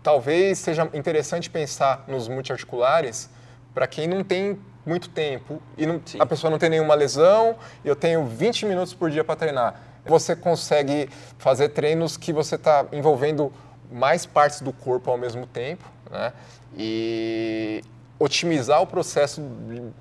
talvez 0.02 0.58
seja 0.58 0.88
interessante 0.94 1.50
pensar 1.50 2.04
nos 2.06 2.28
multiarticulares 2.28 3.28
para 3.74 3.86
quem 3.86 4.06
não 4.06 4.22
tem 4.22 4.58
muito 4.86 5.08
tempo 5.08 5.60
e 5.76 5.86
não, 5.86 6.00
a 6.18 6.26
pessoa 6.26 6.50
não 6.50 6.58
tem 6.58 6.68
nenhuma 6.68 6.94
lesão 6.94 7.56
e 7.84 7.88
eu 7.88 7.96
tenho 7.96 8.24
20 8.26 8.66
minutos 8.66 8.94
por 8.94 9.10
dia 9.10 9.24
para 9.24 9.34
treinar. 9.34 9.80
Você 10.04 10.36
consegue 10.36 11.08
fazer 11.38 11.70
treinos 11.70 12.16
que 12.16 12.32
você 12.32 12.56
está 12.56 12.86
envolvendo 12.92 13.50
mais 13.90 14.26
partes 14.26 14.60
do 14.60 14.72
corpo 14.72 15.10
ao 15.10 15.16
mesmo 15.16 15.46
tempo, 15.46 15.84
né? 16.10 16.32
E 16.76 17.82
otimizar 18.24 18.80
o 18.80 18.86
processo 18.86 19.42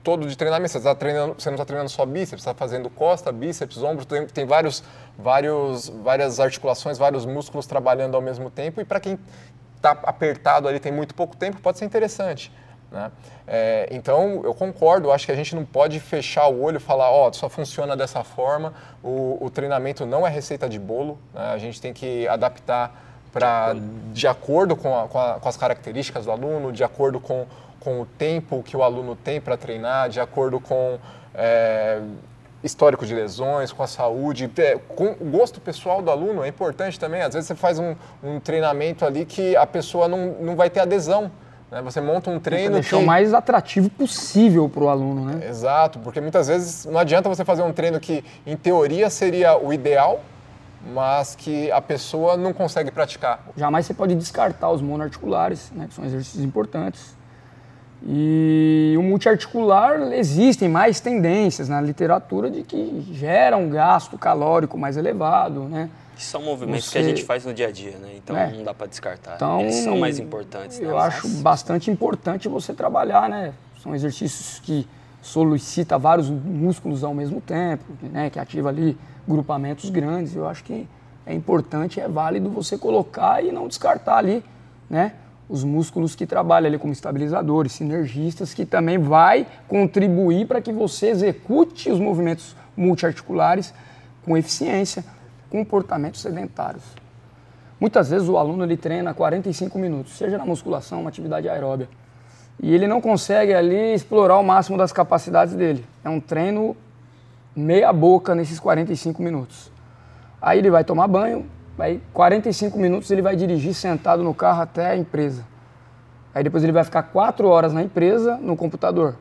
todo 0.03 0.27
de 0.27 0.37
treinamento. 0.37 0.71
Você, 0.71 0.79
tá 0.79 0.95
treinando, 0.95 1.35
você 1.37 1.49
não 1.49 1.55
está 1.55 1.65
treinando 1.65 1.89
só 1.89 2.05
bíceps, 2.05 2.41
está 2.41 2.53
fazendo 2.53 2.89
costa, 2.89 3.31
bíceps, 3.31 3.77
ombro, 3.83 4.05
tem, 4.05 4.25
tem 4.27 4.45
vários, 4.45 4.83
vários, 5.17 5.89
várias 5.89 6.39
articulações, 6.39 6.97
vários 6.97 7.25
músculos 7.25 7.65
trabalhando 7.65 8.15
ao 8.15 8.21
mesmo 8.21 8.49
tempo. 8.49 8.79
E 8.79 8.85
para 8.85 8.99
quem 8.99 9.19
está 9.75 9.91
apertado 9.91 10.67
ali, 10.67 10.79
tem 10.79 10.91
muito 10.91 11.13
pouco 11.13 11.35
tempo, 11.35 11.59
pode 11.59 11.77
ser 11.77 11.85
interessante. 11.85 12.51
Né? 12.89 13.11
É, 13.45 13.89
então, 13.91 14.41
eu 14.43 14.53
concordo, 14.53 15.11
acho 15.11 15.25
que 15.25 15.31
a 15.31 15.35
gente 15.35 15.53
não 15.55 15.65
pode 15.65 15.99
fechar 15.99 16.47
o 16.47 16.61
olho 16.61 16.77
e 16.77 16.79
falar, 16.79 17.09
ó, 17.11 17.27
oh, 17.27 17.33
só 17.33 17.49
funciona 17.49 17.97
dessa 17.97 18.23
forma, 18.23 18.73
o, 19.03 19.37
o, 19.41 19.49
treinamento 19.49 20.05
não 20.05 20.25
é 20.25 20.29
receita 20.29 20.69
de 20.69 20.79
bolo, 20.79 21.19
né? 21.33 21.51
a 21.51 21.57
gente 21.57 21.81
tem 21.81 21.91
que 21.91 22.27
adaptar 22.27 23.12
para 23.33 23.75
de 24.13 24.27
acordo 24.27 24.75
com, 24.75 24.97
a, 24.97 25.07
com, 25.07 25.19
a, 25.19 25.33
com, 25.39 25.49
as 25.49 25.57
características 25.57 26.25
do 26.25 26.31
aluno, 26.31 26.71
de 26.71 26.83
acordo 26.83 27.19
com, 27.19 27.45
com 27.79 27.99
o 27.99 28.05
tempo 28.05 28.63
que 28.63 28.77
o 28.77 28.83
aluno 28.83 29.15
tem 29.15 29.41
para 29.41 29.57
treinar, 29.57 30.07
de 30.07 30.19
acordo 30.19 30.59
com 30.59 30.99
é, 31.33 31.99
histórico 32.63 33.05
de 33.05 33.13
lesões, 33.13 33.73
com 33.73 33.81
a 33.83 33.87
saúde, 33.87 34.49
é, 34.57 34.77
com 34.95 35.15
o 35.19 35.25
gosto 35.25 35.59
pessoal 35.59 36.01
do 36.01 36.11
aluno 36.11 36.43
é 36.43 36.47
importante 36.47 36.99
também. 36.99 37.21
Às 37.21 37.33
vezes 37.33 37.47
você 37.47 37.55
faz 37.55 37.79
um, 37.79 37.95
um 38.23 38.39
treinamento 38.39 39.03
ali 39.03 39.25
que 39.25 39.57
a 39.57 39.65
pessoa 39.65 40.07
não, 40.07 40.35
não 40.39 40.55
vai 40.55 40.69
ter 40.69 40.79
adesão 40.79 41.31
né? 41.73 41.81
Você 41.81 41.99
monta 41.99 42.29
um 42.29 42.39
treino 42.39 42.75
deixar 42.75 42.97
que... 42.97 43.03
o 43.03 43.05
mais 43.05 43.33
atrativo 43.33 43.89
possível 43.89 44.69
para 44.69 44.83
o 44.83 44.89
aluno, 44.89 45.25
né? 45.25 45.47
Exato, 45.49 45.97
porque 45.97 46.21
muitas 46.21 46.47
vezes 46.47 46.85
não 46.85 46.99
adianta 46.99 47.27
você 47.27 47.43
fazer 47.43 47.63
um 47.63 47.73
treino 47.73 47.99
que, 47.99 48.23
em 48.45 48.55
teoria, 48.55 49.09
seria 49.09 49.57
o 49.57 49.73
ideal, 49.73 50.21
mas 50.91 51.35
que 51.35 51.71
a 51.71 51.81
pessoa 51.81 52.35
não 52.35 52.51
consegue 52.51 52.91
praticar. 52.91 53.45
Jamais 53.55 53.85
você 53.85 53.93
pode 53.93 54.15
descartar 54.15 54.69
os 54.71 54.81
monoarticulares, 54.81 55.71
né, 55.71 55.87
que 55.87 55.93
são 55.93 56.03
exercícios 56.05 56.43
importantes. 56.43 57.15
E 58.05 58.95
o 58.97 59.01
multiarticular, 59.01 60.01
existem 60.11 60.67
mais 60.67 60.99
tendências 60.99 61.69
na 61.69 61.79
literatura 61.79 62.49
de 62.49 62.63
que 62.63 63.07
gera 63.13 63.55
um 63.55 63.69
gasto 63.69 64.17
calórico 64.17 64.77
mais 64.77 64.97
elevado, 64.97 65.69
né? 65.69 65.89
são 66.17 66.41
movimentos 66.41 66.85
você... 66.85 66.91
que 66.91 66.97
a 66.97 67.03
gente 67.03 67.23
faz 67.23 67.45
no 67.45 67.53
dia 67.53 67.67
a 67.67 67.71
dia, 67.71 67.97
né? 67.97 68.13
Então 68.15 68.37
é. 68.37 68.51
não 68.51 68.63
dá 68.63 68.73
para 68.73 68.87
descartar. 68.87 69.35
Então, 69.35 69.61
Eles 69.61 69.75
são 69.75 69.97
mais 69.97 70.19
importantes. 70.19 70.79
Né? 70.79 70.89
Eu 70.89 70.95
Mas... 70.95 71.15
acho 71.15 71.27
bastante 71.41 71.91
importante 71.91 72.47
você 72.47 72.73
trabalhar, 72.73 73.29
né? 73.29 73.53
São 73.81 73.93
exercícios 73.93 74.59
que 74.59 74.87
solicita 75.23 75.97
vários 75.97 76.29
músculos 76.29 77.01
ao 77.01 77.13
mesmo 77.13 77.39
tempo, 77.39 77.85
né? 78.11 78.29
Que 78.29 78.37
ativa 78.37 78.67
ali 78.67 78.97
grupamentos 79.25 79.89
grandes. 79.89 80.35
Eu 80.35 80.45
acho 80.45 80.63
que 80.65 80.85
é 81.25 81.33
importante, 81.33 81.99
é 82.01 82.07
válido 82.09 82.49
você 82.49 82.77
colocar 82.77 83.43
e 83.43 83.49
não 83.51 83.67
descartar 83.67 84.17
ali, 84.17 84.43
né? 84.89 85.13
Os 85.47 85.63
músculos 85.63 86.13
que 86.13 86.25
trabalham 86.25 86.67
ali 86.67 86.77
como 86.77 86.91
estabilizadores, 86.91 87.71
sinergistas, 87.71 88.53
que 88.53 88.65
também 88.65 88.97
vai 88.97 89.47
contribuir 89.67 90.45
para 90.45 90.61
que 90.61 90.73
você 90.73 91.07
execute 91.07 91.89
os 91.89 91.99
movimentos 91.99 92.53
multiarticulares 92.75 93.73
com 94.25 94.37
eficiência 94.37 95.05
comportamentos 95.49 96.21
sedentários. 96.21 96.83
Muitas 97.79 98.09
vezes 98.09 98.27
o 98.27 98.37
aluno 98.37 98.63
ele 98.63 98.75
treina 98.75 99.13
45 99.13 99.77
minutos, 99.77 100.17
seja 100.17 100.37
na 100.37 100.45
musculação, 100.45 101.01
uma 101.01 101.09
atividade 101.09 101.47
aeróbia, 101.47 101.87
e 102.61 102.73
ele 102.73 102.87
não 102.87 103.01
consegue 103.01 103.53
ali 103.53 103.93
explorar 103.93 104.37
o 104.37 104.43
máximo 104.43 104.77
das 104.77 104.91
capacidades 104.91 105.53
dele. 105.53 105.85
É 106.03 106.09
um 106.09 106.19
treino 106.19 106.75
meia 107.55 107.91
boca 107.91 108.33
nesses 108.33 108.59
45 108.59 109.21
minutos. 109.21 109.71
Aí 110.41 110.59
ele 110.59 110.69
vai 110.69 110.83
tomar 110.83 111.07
banho, 111.07 111.45
vai 111.77 112.01
45 112.13 112.77
minutos 112.77 113.09
ele 113.11 113.21
vai 113.21 113.35
dirigir 113.35 113.73
sentado 113.73 114.23
no 114.23 114.33
carro 114.33 114.61
até 114.61 114.87
a 114.87 114.97
empresa. 114.97 115.45
Aí 116.33 116.43
depois 116.43 116.63
ele 116.63 116.73
vai 116.73 116.83
ficar 116.83 117.03
4 117.03 117.47
horas 117.47 117.73
na 117.73 117.83
empresa 117.83 118.37
no 118.37 118.55
computador. 118.55 119.15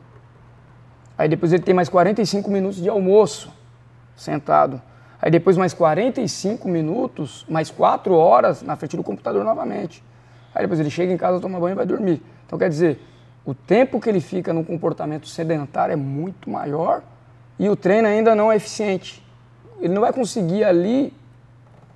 Aí 1.17 1.29
depois 1.29 1.53
ele 1.53 1.63
tem 1.63 1.73
mais 1.73 1.89
45 1.89 2.49
minutos 2.49 2.81
de 2.81 2.89
almoço 2.89 3.51
sentado. 4.15 4.81
Aí 5.21 5.31
depois 5.31 5.55
mais 5.55 5.73
45 5.73 6.67
minutos, 6.67 7.45
mais 7.47 7.69
4 7.69 8.13
horas 8.13 8.61
na 8.61 8.75
frente 8.75 8.97
do 8.97 9.03
computador 9.03 9.43
novamente. 9.43 10.03
Aí 10.53 10.63
depois 10.63 10.79
ele 10.79 10.89
chega 10.89 11.13
em 11.13 11.17
casa, 11.17 11.39
toma 11.39 11.59
banho 11.59 11.73
e 11.73 11.75
vai 11.75 11.85
dormir. 11.85 12.21
Então 12.45 12.59
quer 12.59 12.67
dizer, 12.67 12.99
o 13.45 13.53
tempo 13.53 13.99
que 13.99 14.09
ele 14.09 14.21
fica 14.21 14.53
no 14.53 14.63
comportamento 14.63 15.27
sedentário 15.27 15.93
é 15.93 15.97
muito 15.97 16.49
maior 16.49 17.01
e 17.59 17.69
o 17.69 17.75
treino 17.75 18.07
ainda 18.07 18.33
não 18.33 18.51
é 18.51 18.55
eficiente. 18.55 19.25
Ele 19.79 19.93
não 19.93 20.01
vai 20.01 20.13
conseguir 20.13 20.63
ali 20.63 21.13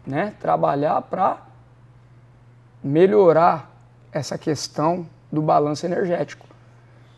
né, 0.05 0.33
trabalhar 0.39 1.01
para 1.03 1.37
melhorar 2.83 3.71
essa 4.11 4.37
questão 4.37 5.07
do 5.31 5.41
balanço 5.41 5.85
energético. 5.85 6.45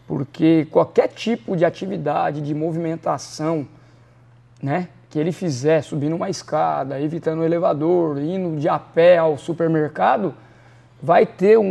Porque 0.08 0.68
qualquer 0.72 1.08
tipo 1.08 1.56
de 1.56 1.66
atividade, 1.66 2.42
de 2.42 2.54
movimentação, 2.54 3.68
né, 4.62 4.90
que 5.10 5.18
ele 5.18 5.32
fizer 5.32 5.82
subindo 5.82 6.16
uma 6.16 6.30
escada, 6.30 7.00
evitando 7.00 7.40
o 7.40 7.44
elevador, 7.44 8.20
indo 8.20 8.60
de 8.60 8.70
a 8.70 8.78
pé 8.78 9.18
ao 9.18 9.38
supermercado, 9.38 10.36
vai 11.02 11.26
ter 11.26 11.58
um, 11.58 11.64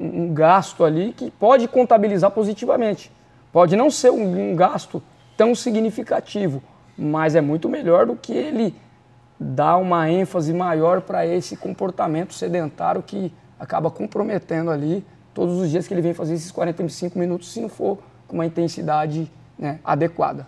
um, 0.00 0.34
gasto 0.34 0.84
ali 0.84 1.12
que 1.12 1.30
pode 1.30 1.66
contabilizar 1.68 2.30
positivamente. 2.30 3.12
Pode 3.52 3.76
não 3.76 3.90
ser 3.90 4.10
um, 4.10 4.52
um 4.52 4.56
gasto 4.56 5.02
tão 5.36 5.54
significativo, 5.54 6.62
mas 6.96 7.34
é 7.34 7.40
muito 7.40 7.68
melhor 7.68 8.06
do 8.06 8.16
que 8.16 8.32
ele 8.32 8.74
dar 9.38 9.76
uma 9.76 10.10
ênfase 10.10 10.52
maior 10.52 11.00
para 11.00 11.26
esse 11.26 11.56
comportamento 11.56 12.32
sedentário 12.32 13.02
que 13.02 13.32
acaba 13.58 13.90
comprometendo 13.90 14.70
ali 14.70 15.04
todos 15.34 15.58
os 15.58 15.70
dias 15.70 15.86
que 15.86 15.92
ele 15.92 16.00
vem 16.00 16.14
fazer 16.14 16.34
esses 16.34 16.50
45 16.50 17.18
minutos, 17.18 17.52
se 17.52 17.60
não 17.60 17.68
for 17.68 17.98
com 18.26 18.36
uma 18.36 18.46
intensidade 18.46 19.30
né, 19.58 19.78
adequada 19.84 20.46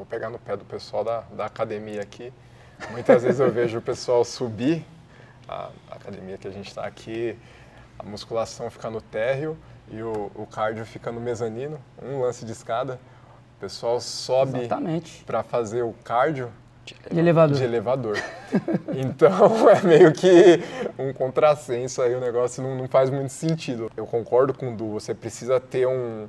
vou 0.00 0.06
pegar 0.06 0.30
no 0.30 0.38
pé 0.38 0.56
do 0.56 0.64
pessoal 0.64 1.04
da, 1.04 1.20
da 1.36 1.44
academia 1.44 2.00
aqui. 2.00 2.32
Muitas 2.90 3.22
vezes 3.22 3.38
eu 3.38 3.52
vejo 3.52 3.78
o 3.78 3.82
pessoal 3.82 4.24
subir, 4.24 4.82
a, 5.50 5.70
a 5.90 5.96
academia 5.96 6.38
que 6.38 6.46
a 6.46 6.50
gente 6.50 6.68
está 6.68 6.86
aqui, 6.86 7.36
a 7.98 8.04
musculação 8.04 8.70
fica 8.70 8.88
no 8.88 9.00
térreo 9.00 9.58
e 9.90 10.00
o, 10.00 10.30
o 10.34 10.46
cardio 10.46 10.86
fica 10.86 11.10
no 11.10 11.20
mezanino, 11.20 11.78
um 12.00 12.20
lance 12.20 12.44
de 12.44 12.52
escada. 12.52 13.00
O 13.56 13.60
pessoal 13.60 14.00
sobe 14.00 14.68
para 15.26 15.42
fazer 15.42 15.82
o 15.82 15.92
cardio 16.04 16.50
de 17.10 17.18
elevador. 17.18 17.56
De 17.56 17.64
elevador. 17.64 18.16
então 18.96 19.68
é 19.68 19.82
meio 19.82 20.12
que 20.12 20.60
um 20.98 21.12
contrassenso 21.12 22.00
aí, 22.00 22.14
o 22.14 22.20
negócio 22.20 22.62
não, 22.62 22.74
não, 22.74 22.88
faz 22.88 23.10
muito 23.10 23.30
sentido. 23.30 23.90
Eu 23.96 24.06
concordo 24.06 24.54
com 24.54 24.72
o 24.72 24.76
Du, 24.76 24.88
você 24.88 25.14
precisa 25.14 25.60
ter 25.60 25.86
um, 25.86 26.26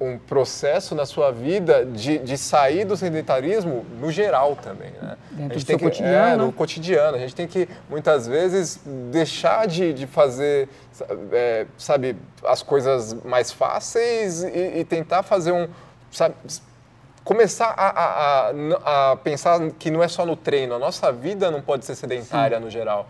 um 0.00 0.18
processo 0.18 0.94
na 0.94 1.06
sua 1.06 1.30
vida 1.30 1.84
de, 1.84 2.18
de 2.18 2.36
sair 2.36 2.84
do 2.84 2.96
sedentarismo 2.96 3.86
no 4.00 4.10
geral 4.10 4.56
também, 4.56 4.90
né? 5.00 5.16
Dentro 5.30 5.52
a 5.52 5.58
gente 5.58 5.66
tem 5.66 5.78
que, 5.78 5.84
cotidiano. 5.84 6.16
É, 6.16 6.36
no 6.36 6.52
cotidiano. 6.52 7.16
A 7.16 7.20
gente 7.20 7.34
tem 7.34 7.46
que, 7.46 7.68
muitas 7.88 8.26
vezes, 8.26 8.80
deixar 9.10 9.66
de, 9.66 9.92
de 9.92 10.06
fazer, 10.06 10.68
é, 11.32 11.66
sabe, 11.78 12.16
as 12.44 12.62
coisas 12.62 13.14
mais 13.24 13.52
fáceis 13.52 14.42
e, 14.42 14.78
e 14.78 14.84
tentar 14.84 15.22
fazer 15.22 15.52
um, 15.52 15.68
sabe, 16.10 16.34
começar 17.24 17.72
a, 17.76 17.88
a, 17.88 18.50
a, 18.50 19.12
a, 19.12 19.16
pensar 19.16 19.58
que 19.78 19.90
não 19.90 20.02
é 20.02 20.08
só 20.08 20.26
no 20.26 20.36
treino, 20.36 20.74
a 20.74 20.78
nossa 20.78 21.10
vida 21.10 21.50
não 21.50 21.62
pode 21.62 21.84
ser 21.84 21.94
sedentária 21.94 22.58
Sim. 22.58 22.64
no 22.64 22.70
geral. 22.70 23.08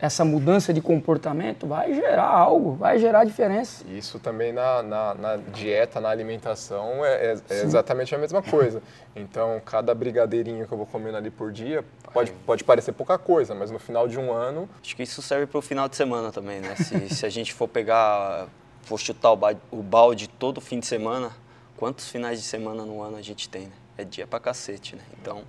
Essa 0.00 0.24
mudança 0.24 0.72
de 0.72 0.80
comportamento 0.80 1.66
vai 1.66 1.92
gerar 1.92 2.28
algo, 2.28 2.74
vai 2.74 2.98
gerar 2.98 3.24
diferença. 3.24 3.84
Isso 3.88 4.18
também 4.18 4.52
na, 4.52 4.82
na, 4.82 5.14
na 5.14 5.36
dieta, 5.36 6.00
na 6.00 6.08
alimentação, 6.08 7.04
é, 7.04 7.32
é, 7.32 7.38
é, 7.50 7.62
exatamente 7.62 8.14
a 8.14 8.18
mesma 8.18 8.40
coisa. 8.40 8.80
Então, 9.16 9.60
cada 9.64 9.92
brigadeirinho 9.94 10.66
que 10.66 10.72
eu 10.72 10.78
vou 10.78 10.86
comendo 10.86 11.16
ali 11.16 11.30
por 11.30 11.50
dia 11.50 11.84
pode, 12.12 12.30
pode 12.46 12.62
parecer 12.62 12.92
pouca 12.92 13.18
coisa, 13.18 13.54
mas 13.54 13.70
no 13.70 13.78
final 13.78 14.06
de 14.06 14.18
um 14.18 14.32
ano. 14.32 14.68
Acho 14.80 14.94
que 14.94 15.02
isso 15.02 15.20
serve 15.20 15.46
para 15.46 15.58
o 15.58 15.62
final 15.62 15.88
de 15.88 15.96
semana 15.96 16.30
também, 16.30 16.60
né? 16.60 16.76
Se, 16.76 17.14
se 17.14 17.26
a 17.26 17.30
gente 17.30 17.52
for 17.52 17.66
pegar, 17.66 18.46
for 18.82 18.98
chutar 18.98 19.32
o 19.32 19.82
balde 19.82 20.28
todo 20.28 20.60
fim 20.60 20.78
de 20.78 20.86
semana, 20.86 21.32
quantos 21.76 22.08
finais 22.08 22.40
de 22.40 22.46
semana 22.46 22.84
no 22.84 23.02
ano 23.02 23.16
a 23.16 23.22
gente 23.22 23.48
tem, 23.48 23.62
né? 23.62 23.72
É 23.96 24.04
dia 24.04 24.28
pra 24.28 24.38
cacete, 24.38 24.94
né? 24.94 25.02
Então, 25.20 25.42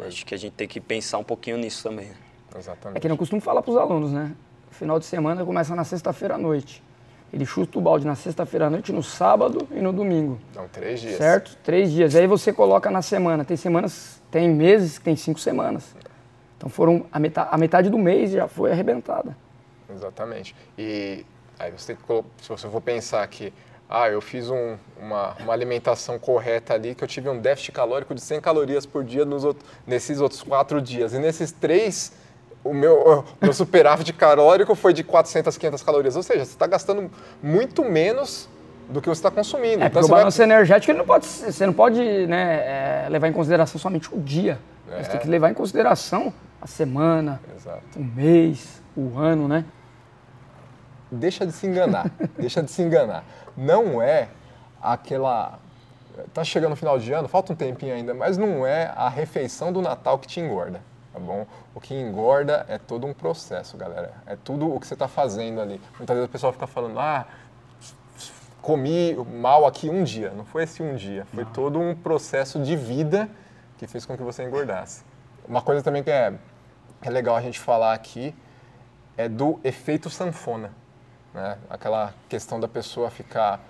acho 0.00 0.26
que 0.26 0.34
a 0.34 0.38
gente 0.38 0.54
tem 0.54 0.66
que 0.66 0.80
pensar 0.80 1.18
um 1.18 1.24
pouquinho 1.24 1.56
nisso 1.56 1.84
também, 1.84 2.08
né? 2.08 2.16
Exatamente. 2.56 2.98
É 2.98 3.00
que 3.00 3.08
não 3.08 3.16
costumo 3.16 3.40
falar 3.40 3.62
para 3.62 3.70
os 3.70 3.76
alunos, 3.76 4.12
né? 4.12 4.32
Final 4.70 4.98
de 4.98 5.06
semana 5.06 5.44
começa 5.44 5.74
na 5.74 5.84
sexta-feira 5.84 6.34
à 6.34 6.38
noite. 6.38 6.82
Ele 7.32 7.44
chuta 7.44 7.78
o 7.78 7.82
balde 7.82 8.06
na 8.06 8.14
sexta-feira 8.14 8.66
à 8.66 8.70
noite, 8.70 8.92
no 8.92 9.02
sábado 9.02 9.66
e 9.72 9.80
no 9.80 9.92
domingo. 9.92 10.38
Não, 10.54 10.68
três 10.68 11.00
dias. 11.00 11.16
Certo? 11.16 11.56
Três 11.64 11.90
dias. 11.90 12.14
Aí 12.14 12.26
você 12.26 12.52
coloca 12.52 12.90
na 12.90 13.02
semana. 13.02 13.44
Tem 13.44 13.56
semanas, 13.56 14.22
tem 14.30 14.48
meses 14.48 14.98
que 14.98 15.04
tem 15.04 15.16
cinco 15.16 15.40
semanas. 15.40 15.96
Então 16.56 16.68
foram 16.68 17.06
a 17.10 17.18
metade, 17.18 17.48
a 17.50 17.58
metade 17.58 17.90
do 17.90 17.98
mês 17.98 18.30
já 18.30 18.46
foi 18.46 18.70
arrebentada. 18.70 19.36
Exatamente. 19.92 20.54
E 20.78 21.26
aí 21.58 21.72
você 21.72 21.94
tem 21.94 21.96
que, 21.96 22.24
se 22.42 22.48
você 22.48 22.68
for 22.68 22.80
pensar 22.80 23.26
que 23.26 23.52
ah, 23.88 24.08
eu 24.08 24.20
fiz 24.20 24.48
um, 24.48 24.76
uma, 24.96 25.34
uma, 25.40 25.52
alimentação 25.52 26.18
correta 26.18 26.72
ali, 26.72 26.94
que 26.94 27.04
eu 27.04 27.08
tive 27.08 27.28
um 27.28 27.38
déficit 27.38 27.72
calórico 27.72 28.14
de 28.14 28.20
100 28.20 28.40
calorias 28.40 28.86
por 28.86 29.04
dia 29.04 29.24
nos 29.24 29.44
nesses 29.86 30.20
outros 30.20 30.42
quatro 30.42 30.80
dias. 30.80 31.12
E 31.12 31.18
nesses 31.18 31.52
três 31.52 32.12
o 32.64 32.72
meu, 32.72 33.24
meu 33.40 33.52
superávit 33.52 34.10
calórico 34.14 34.74
foi 34.74 34.94
de 34.94 35.04
400, 35.04 35.56
500 35.56 35.82
calorias. 35.82 36.16
Ou 36.16 36.22
seja, 36.22 36.44
você 36.44 36.52
está 36.52 36.66
gastando 36.66 37.10
muito 37.42 37.84
menos 37.84 38.48
do 38.88 39.02
que 39.02 39.08
você 39.08 39.18
está 39.18 39.30
consumindo. 39.30 39.84
É, 39.84 39.86
então, 39.86 40.02
o 40.02 40.08
balanço 40.08 40.38
vai... 40.38 40.46
energético 40.46 40.92
não 40.96 41.04
pode, 41.04 41.26
você 41.26 41.66
não 41.66 41.74
pode 41.74 42.00
né, 42.26 43.04
é, 43.04 43.08
levar 43.10 43.28
em 43.28 43.32
consideração 43.32 43.78
somente 43.78 44.12
o 44.12 44.18
dia. 44.18 44.58
É. 44.90 45.02
Você 45.02 45.10
tem 45.10 45.20
que 45.20 45.28
levar 45.28 45.50
em 45.50 45.54
consideração 45.54 46.32
a 46.60 46.66
semana, 46.66 47.40
Exato. 47.54 47.82
o 47.96 48.02
mês, 48.02 48.82
o 48.96 49.18
ano, 49.18 49.46
né? 49.46 49.64
Deixa 51.10 51.46
de 51.46 51.52
se 51.52 51.66
enganar, 51.66 52.10
deixa 52.38 52.62
de 52.62 52.70
se 52.70 52.80
enganar. 52.82 53.24
Não 53.56 54.00
é 54.00 54.28
aquela... 54.82 55.58
Tá 56.32 56.44
chegando 56.44 56.72
o 56.72 56.76
final 56.76 56.98
de 56.98 57.12
ano, 57.12 57.26
falta 57.28 57.52
um 57.52 57.56
tempinho 57.56 57.92
ainda, 57.92 58.14
mas 58.14 58.38
não 58.38 58.64
é 58.64 58.92
a 58.96 59.08
refeição 59.08 59.72
do 59.72 59.82
Natal 59.82 60.18
que 60.18 60.28
te 60.28 60.40
engorda 60.40 60.80
tá 61.14 61.20
bom? 61.20 61.46
O 61.72 61.80
que 61.80 61.94
engorda 61.94 62.66
é 62.68 62.76
todo 62.76 63.06
um 63.06 63.14
processo, 63.14 63.76
galera. 63.76 64.12
É 64.26 64.34
tudo 64.34 64.74
o 64.74 64.80
que 64.80 64.86
você 64.86 64.94
está 64.94 65.06
fazendo 65.06 65.60
ali. 65.60 65.80
Muitas 65.96 66.16
vezes 66.16 66.28
o 66.28 66.32
pessoal 66.32 66.52
fica 66.52 66.66
falando, 66.66 66.98
ah, 66.98 67.24
comi 68.60 69.14
mal 69.14 69.64
aqui 69.64 69.88
um 69.88 70.02
dia. 70.02 70.30
Não 70.30 70.44
foi 70.44 70.64
esse 70.64 70.82
um 70.82 70.96
dia, 70.96 71.24
foi 71.32 71.44
Não. 71.44 71.52
todo 71.52 71.78
um 71.78 71.94
processo 71.94 72.60
de 72.60 72.74
vida 72.74 73.30
que 73.78 73.86
fez 73.86 74.04
com 74.04 74.16
que 74.16 74.22
você 74.24 74.42
engordasse. 74.42 75.04
Uma 75.46 75.62
coisa 75.62 75.82
também 75.82 76.02
que 76.02 76.10
é, 76.10 76.34
é 77.00 77.10
legal 77.10 77.36
a 77.36 77.40
gente 77.40 77.60
falar 77.60 77.94
aqui 77.94 78.34
é 79.16 79.28
do 79.28 79.60
efeito 79.62 80.10
sanfona. 80.10 80.72
Né? 81.32 81.58
Aquela 81.70 82.12
questão 82.28 82.58
da 82.58 82.66
pessoa 82.66 83.08
ficar 83.08 83.60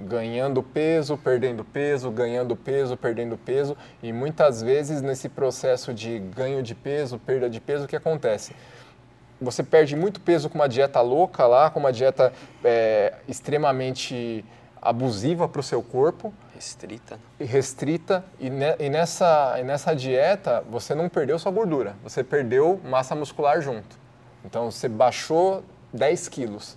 ganhando 0.00 0.62
peso, 0.62 1.16
perdendo 1.16 1.64
peso, 1.64 2.10
ganhando 2.10 2.56
peso, 2.56 2.96
perdendo 2.96 3.36
peso. 3.36 3.76
E 4.02 4.12
muitas 4.12 4.62
vezes 4.62 5.00
nesse 5.00 5.28
processo 5.28 5.94
de 5.94 6.18
ganho 6.18 6.62
de 6.62 6.74
peso, 6.74 7.18
perda 7.18 7.48
de 7.48 7.60
peso, 7.60 7.84
o 7.84 7.88
que 7.88 7.96
acontece? 7.96 8.54
Você 9.40 9.62
perde 9.62 9.94
muito 9.94 10.20
peso 10.20 10.48
com 10.48 10.56
uma 10.56 10.68
dieta 10.68 11.00
louca 11.00 11.46
lá, 11.46 11.70
com 11.70 11.78
uma 11.78 11.92
dieta 11.92 12.32
é, 12.64 13.14
extremamente 13.28 14.44
abusiva 14.80 15.48
para 15.48 15.60
o 15.60 15.62
seu 15.62 15.82
corpo. 15.82 16.32
Restrita. 16.54 17.18
Restrita. 17.38 18.24
E, 18.38 18.48
ne, 18.48 18.76
e, 18.78 18.88
nessa, 18.88 19.56
e 19.58 19.64
nessa 19.64 19.94
dieta 19.94 20.64
você 20.70 20.94
não 20.94 21.08
perdeu 21.08 21.38
sua 21.38 21.52
gordura, 21.52 21.96
você 22.02 22.24
perdeu 22.24 22.80
massa 22.84 23.14
muscular 23.14 23.60
junto. 23.60 23.98
Então 24.44 24.70
você 24.70 24.88
baixou 24.88 25.62
10 25.92 26.28
quilos. 26.28 26.76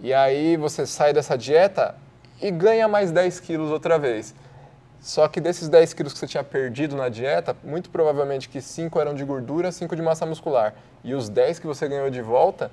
E 0.00 0.14
aí 0.14 0.56
você 0.56 0.86
sai 0.86 1.12
dessa 1.12 1.36
dieta, 1.36 1.96
e 2.40 2.50
ganha 2.50 2.88
mais 2.88 3.10
10 3.10 3.40
quilos 3.40 3.70
outra 3.70 3.98
vez. 3.98 4.34
Só 5.00 5.28
que 5.28 5.40
desses 5.40 5.68
10 5.68 5.94
quilos 5.94 6.12
que 6.12 6.18
você 6.18 6.26
tinha 6.26 6.42
perdido 6.42 6.96
na 6.96 7.08
dieta, 7.08 7.56
muito 7.62 7.88
provavelmente 7.88 8.48
que 8.48 8.60
5 8.60 9.00
eram 9.00 9.14
de 9.14 9.24
gordura, 9.24 9.70
5 9.70 9.94
de 9.94 10.02
massa 10.02 10.26
muscular. 10.26 10.74
E 11.04 11.14
os 11.14 11.28
10 11.28 11.60
que 11.60 11.66
você 11.66 11.88
ganhou 11.88 12.10
de 12.10 12.20
volta, 12.20 12.70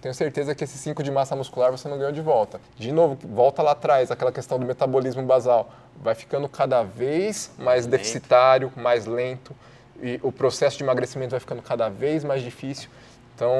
tenho 0.00 0.14
certeza 0.14 0.54
que 0.54 0.62
esses 0.62 0.78
5 0.80 1.02
de 1.02 1.10
massa 1.10 1.34
muscular 1.34 1.70
você 1.70 1.88
não 1.88 1.96
ganhou 1.96 2.12
de 2.12 2.20
volta. 2.20 2.60
De 2.76 2.92
novo, 2.92 3.16
volta 3.26 3.62
lá 3.62 3.70
atrás, 3.70 4.10
aquela 4.10 4.30
questão 4.30 4.58
do 4.58 4.66
metabolismo 4.66 5.22
basal. 5.22 5.72
Vai 6.02 6.14
ficando 6.14 6.46
cada 6.46 6.82
vez 6.82 7.50
mais 7.56 7.86
lento. 7.86 7.90
deficitário, 7.92 8.72
mais 8.76 9.06
lento. 9.06 9.56
E 10.02 10.20
o 10.22 10.30
processo 10.30 10.76
de 10.76 10.84
emagrecimento 10.84 11.30
vai 11.30 11.40
ficando 11.40 11.62
cada 11.62 11.88
vez 11.88 12.22
mais 12.22 12.42
difícil. 12.42 12.90
Então, 13.34 13.50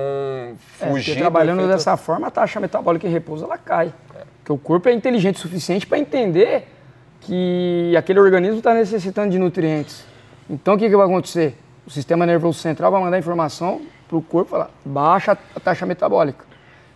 fugir. 0.78 1.16
É, 1.16 1.20
trabalhando 1.20 1.60
efeito... 1.60 1.72
dessa 1.72 1.96
forma, 1.96 2.28
a 2.28 2.30
taxa 2.30 2.60
metabólica 2.60 3.06
em 3.06 3.10
repouso 3.10 3.44
ela 3.44 3.58
cai. 3.58 3.92
É. 4.14 4.22
Porque 4.38 4.52
o 4.52 4.58
corpo 4.58 4.88
é 4.88 4.92
inteligente 4.92 5.36
o 5.36 5.38
suficiente 5.40 5.86
para 5.86 5.98
entender 5.98 6.68
que 7.20 7.94
aquele 7.96 8.20
organismo 8.20 8.58
está 8.58 8.74
necessitando 8.74 9.30
de 9.30 9.38
nutrientes. 9.38 10.04
Então, 10.48 10.74
o 10.74 10.78
que, 10.78 10.88
que 10.88 10.96
vai 10.96 11.06
acontecer? 11.06 11.58
O 11.86 11.90
sistema 11.90 12.24
nervoso 12.24 12.58
central 12.58 12.92
vai 12.92 13.00
mandar 13.00 13.18
informação 13.18 13.82
para 14.06 14.16
o 14.16 14.22
corpo 14.22 14.50
falar: 14.50 14.70
baixa 14.84 15.36
a 15.54 15.60
taxa 15.60 15.84
metabólica. 15.84 16.44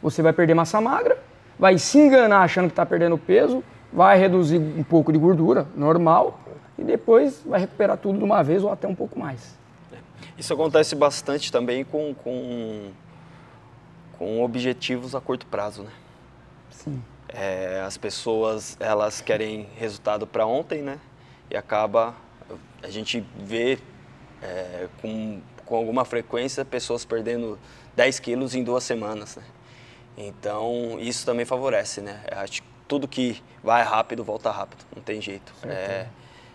Você 0.02 0.22
vai 0.22 0.32
perder 0.32 0.54
massa 0.54 0.80
magra, 0.80 1.18
vai 1.58 1.78
se 1.78 1.98
enganar 1.98 2.42
achando 2.42 2.66
que 2.66 2.72
está 2.72 2.86
perdendo 2.86 3.18
peso, 3.18 3.64
vai 3.92 4.18
reduzir 4.18 4.58
um 4.58 4.84
pouco 4.84 5.12
de 5.12 5.18
gordura, 5.18 5.66
normal, 5.74 6.38
e 6.78 6.84
depois 6.84 7.42
vai 7.44 7.60
recuperar 7.60 7.96
tudo 7.96 8.18
de 8.18 8.24
uma 8.24 8.42
vez 8.42 8.62
ou 8.62 8.70
até 8.70 8.86
um 8.86 8.94
pouco 8.94 9.18
mais. 9.18 9.57
Isso 10.38 10.54
acontece 10.54 10.94
bastante 10.94 11.50
também 11.50 11.84
com, 11.84 12.14
com, 12.14 12.92
com 14.16 14.42
objetivos 14.42 15.14
a 15.14 15.20
curto 15.20 15.46
prazo, 15.46 15.82
né? 15.82 15.90
Sim. 16.70 17.02
É, 17.28 17.82
as 17.84 17.98
pessoas, 17.98 18.76
elas 18.78 19.20
querem 19.20 19.68
resultado 19.76 20.26
para 20.28 20.46
ontem, 20.46 20.80
né? 20.80 21.00
E 21.50 21.56
acaba, 21.56 22.14
a 22.82 22.88
gente 22.88 23.24
vê 23.36 23.78
é, 24.40 24.86
com, 25.02 25.40
com 25.66 25.74
alguma 25.74 26.04
frequência 26.04 26.64
pessoas 26.64 27.04
perdendo 27.04 27.58
10 27.96 28.20
quilos 28.20 28.54
em 28.54 28.62
duas 28.62 28.84
semanas, 28.84 29.36
né? 29.36 29.42
Então, 30.16 30.98
isso 31.00 31.26
também 31.26 31.44
favorece, 31.44 32.00
né? 32.00 32.22
Acho 32.30 32.62
que 32.62 32.68
tudo 32.86 33.08
que 33.08 33.42
vai 33.62 33.82
rápido, 33.82 34.22
volta 34.22 34.50
rápido, 34.52 34.84
não 34.94 35.02
tem 35.02 35.20
jeito. 35.20 35.52
É, 35.64 36.06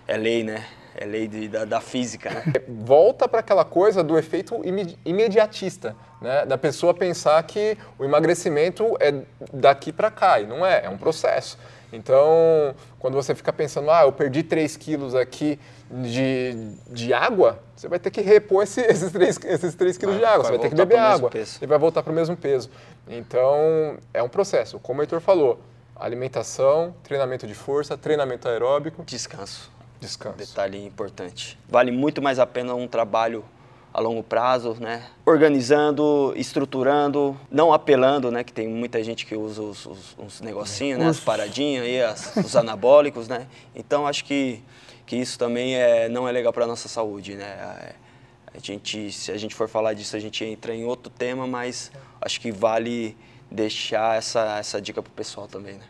é 0.07 0.17
lei, 0.17 0.43
né? 0.43 0.65
É 0.95 1.05
lei 1.05 1.27
de, 1.27 1.47
da, 1.47 1.65
da, 1.65 1.81
física, 1.81 2.29
né? 2.29 2.43
Volta 2.67 3.27
para 3.27 3.39
aquela 3.39 3.65
coisa 3.65 4.03
do 4.03 4.17
efeito 4.17 4.61
imediatista, 5.05 5.95
né? 6.21 6.45
Da 6.45 6.57
pessoa 6.57 6.93
pensar 6.93 7.41
que 7.43 7.77
o 7.97 8.03
emagrecimento 8.03 8.95
é 8.99 9.13
daqui 9.51 9.91
para 9.91 10.11
cá, 10.11 10.39
e 10.39 10.45
não 10.45 10.65
é, 10.65 10.85
é 10.85 10.89
um 10.89 10.97
processo. 10.97 11.57
Então, 11.93 12.73
quando 12.97 13.13
você 13.13 13.35
fica 13.35 13.53
pensando, 13.53 13.91
ah, 13.91 14.01
eu 14.01 14.11
perdi 14.11 14.41
3 14.41 14.75
quilos 14.77 15.13
aqui 15.13 15.59
de, 15.91 16.75
de 16.89 17.13
água, 17.13 17.59
você 17.75 17.87
vai 17.87 17.99
ter 17.99 18.09
que 18.09 18.19
repor 18.19 18.63
esse, 18.63 18.81
esses 18.85 19.11
3, 19.11 19.39
esses 19.45 19.75
3 19.75 19.97
quilos 19.97 20.17
de 20.17 20.25
água, 20.25 20.43
você 20.43 20.51
vai 20.51 20.59
ter 20.59 20.69
que 20.69 20.75
beber 20.75 20.97
água 20.97 21.29
e 21.61 21.65
vai 21.67 21.77
voltar 21.77 22.01
para 22.01 22.11
o 22.11 22.15
mesmo 22.15 22.35
peso. 22.35 22.69
Então, 23.07 23.97
é 24.11 24.23
um 24.23 24.29
processo. 24.29 24.79
Como 24.79 24.99
o 24.99 25.03
Heitor 25.03 25.21
falou, 25.21 25.59
alimentação, 25.95 26.95
treinamento 27.03 27.45
de 27.45 27.53
força, 27.53 27.97
treinamento 27.97 28.47
aeróbico. 28.47 29.03
Descanso. 29.05 29.71
Descanso. 30.03 30.37
Detalhe 30.37 30.85
importante. 30.85 31.57
Vale 31.69 31.89
muito 31.89 32.21
mais 32.21 32.37
a 32.37 32.45
pena 32.45 32.75
um 32.75 32.89
trabalho 32.89 33.45
a 33.93 34.01
longo 34.01 34.21
prazo, 34.21 34.75
né? 34.79 35.05
Organizando, 35.25 36.33
estruturando, 36.35 37.39
não 37.49 37.71
apelando, 37.71 38.29
né? 38.29 38.43
Que 38.43 38.51
tem 38.51 38.67
muita 38.67 39.01
gente 39.01 39.25
que 39.25 39.35
usa 39.35 39.61
os, 39.61 39.85
os, 39.85 40.17
os 40.17 40.41
negocinhos, 40.41 40.99
né? 40.99 41.07
As 41.07 41.21
paradinhas 41.21 41.85
aí, 41.85 42.01
as, 42.01 42.35
os 42.35 42.55
anabólicos, 42.55 43.29
né? 43.29 43.47
Então 43.73 44.05
acho 44.05 44.25
que, 44.25 44.61
que 45.05 45.15
isso 45.15 45.39
também 45.39 45.75
é, 45.75 46.09
não 46.09 46.27
é 46.27 46.31
legal 46.33 46.51
para 46.51 46.67
nossa 46.67 46.89
saúde, 46.89 47.35
né? 47.35 47.93
A 48.53 48.59
gente, 48.59 49.09
se 49.11 49.31
a 49.31 49.37
gente 49.37 49.55
for 49.55 49.69
falar 49.69 49.93
disso, 49.93 50.15
a 50.17 50.19
gente 50.19 50.43
entra 50.43 50.75
em 50.75 50.83
outro 50.83 51.11
tema, 51.11 51.47
mas 51.47 51.91
acho 52.21 52.41
que 52.41 52.51
vale 52.51 53.15
deixar 53.49 54.17
essa, 54.17 54.57
essa 54.57 54.81
dica 54.81 55.01
pro 55.01 55.11
pessoal 55.13 55.47
também, 55.47 55.75
né? 55.75 55.85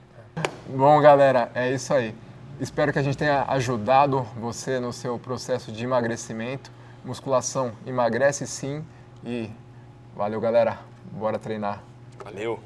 Bom, 0.68 1.02
galera, 1.02 1.52
é 1.56 1.74
isso 1.74 1.94
aí. 1.94 2.14
Espero 2.64 2.94
que 2.94 3.00
a 3.00 3.04
gente 3.04 3.18
tenha 3.18 3.44
ajudado 3.50 4.22
você 4.38 4.80
no 4.80 4.94
seu 4.94 5.20
processo 5.20 5.70
de 5.70 5.84
emagrecimento. 5.84 6.72
Musculação 7.04 7.74
emagrece 7.86 8.48
sim 8.48 8.86
e 9.22 9.50
valeu, 10.16 10.40
galera. 10.40 10.80
Bora 11.12 11.38
treinar. 11.38 11.84
Valeu. 12.24 12.58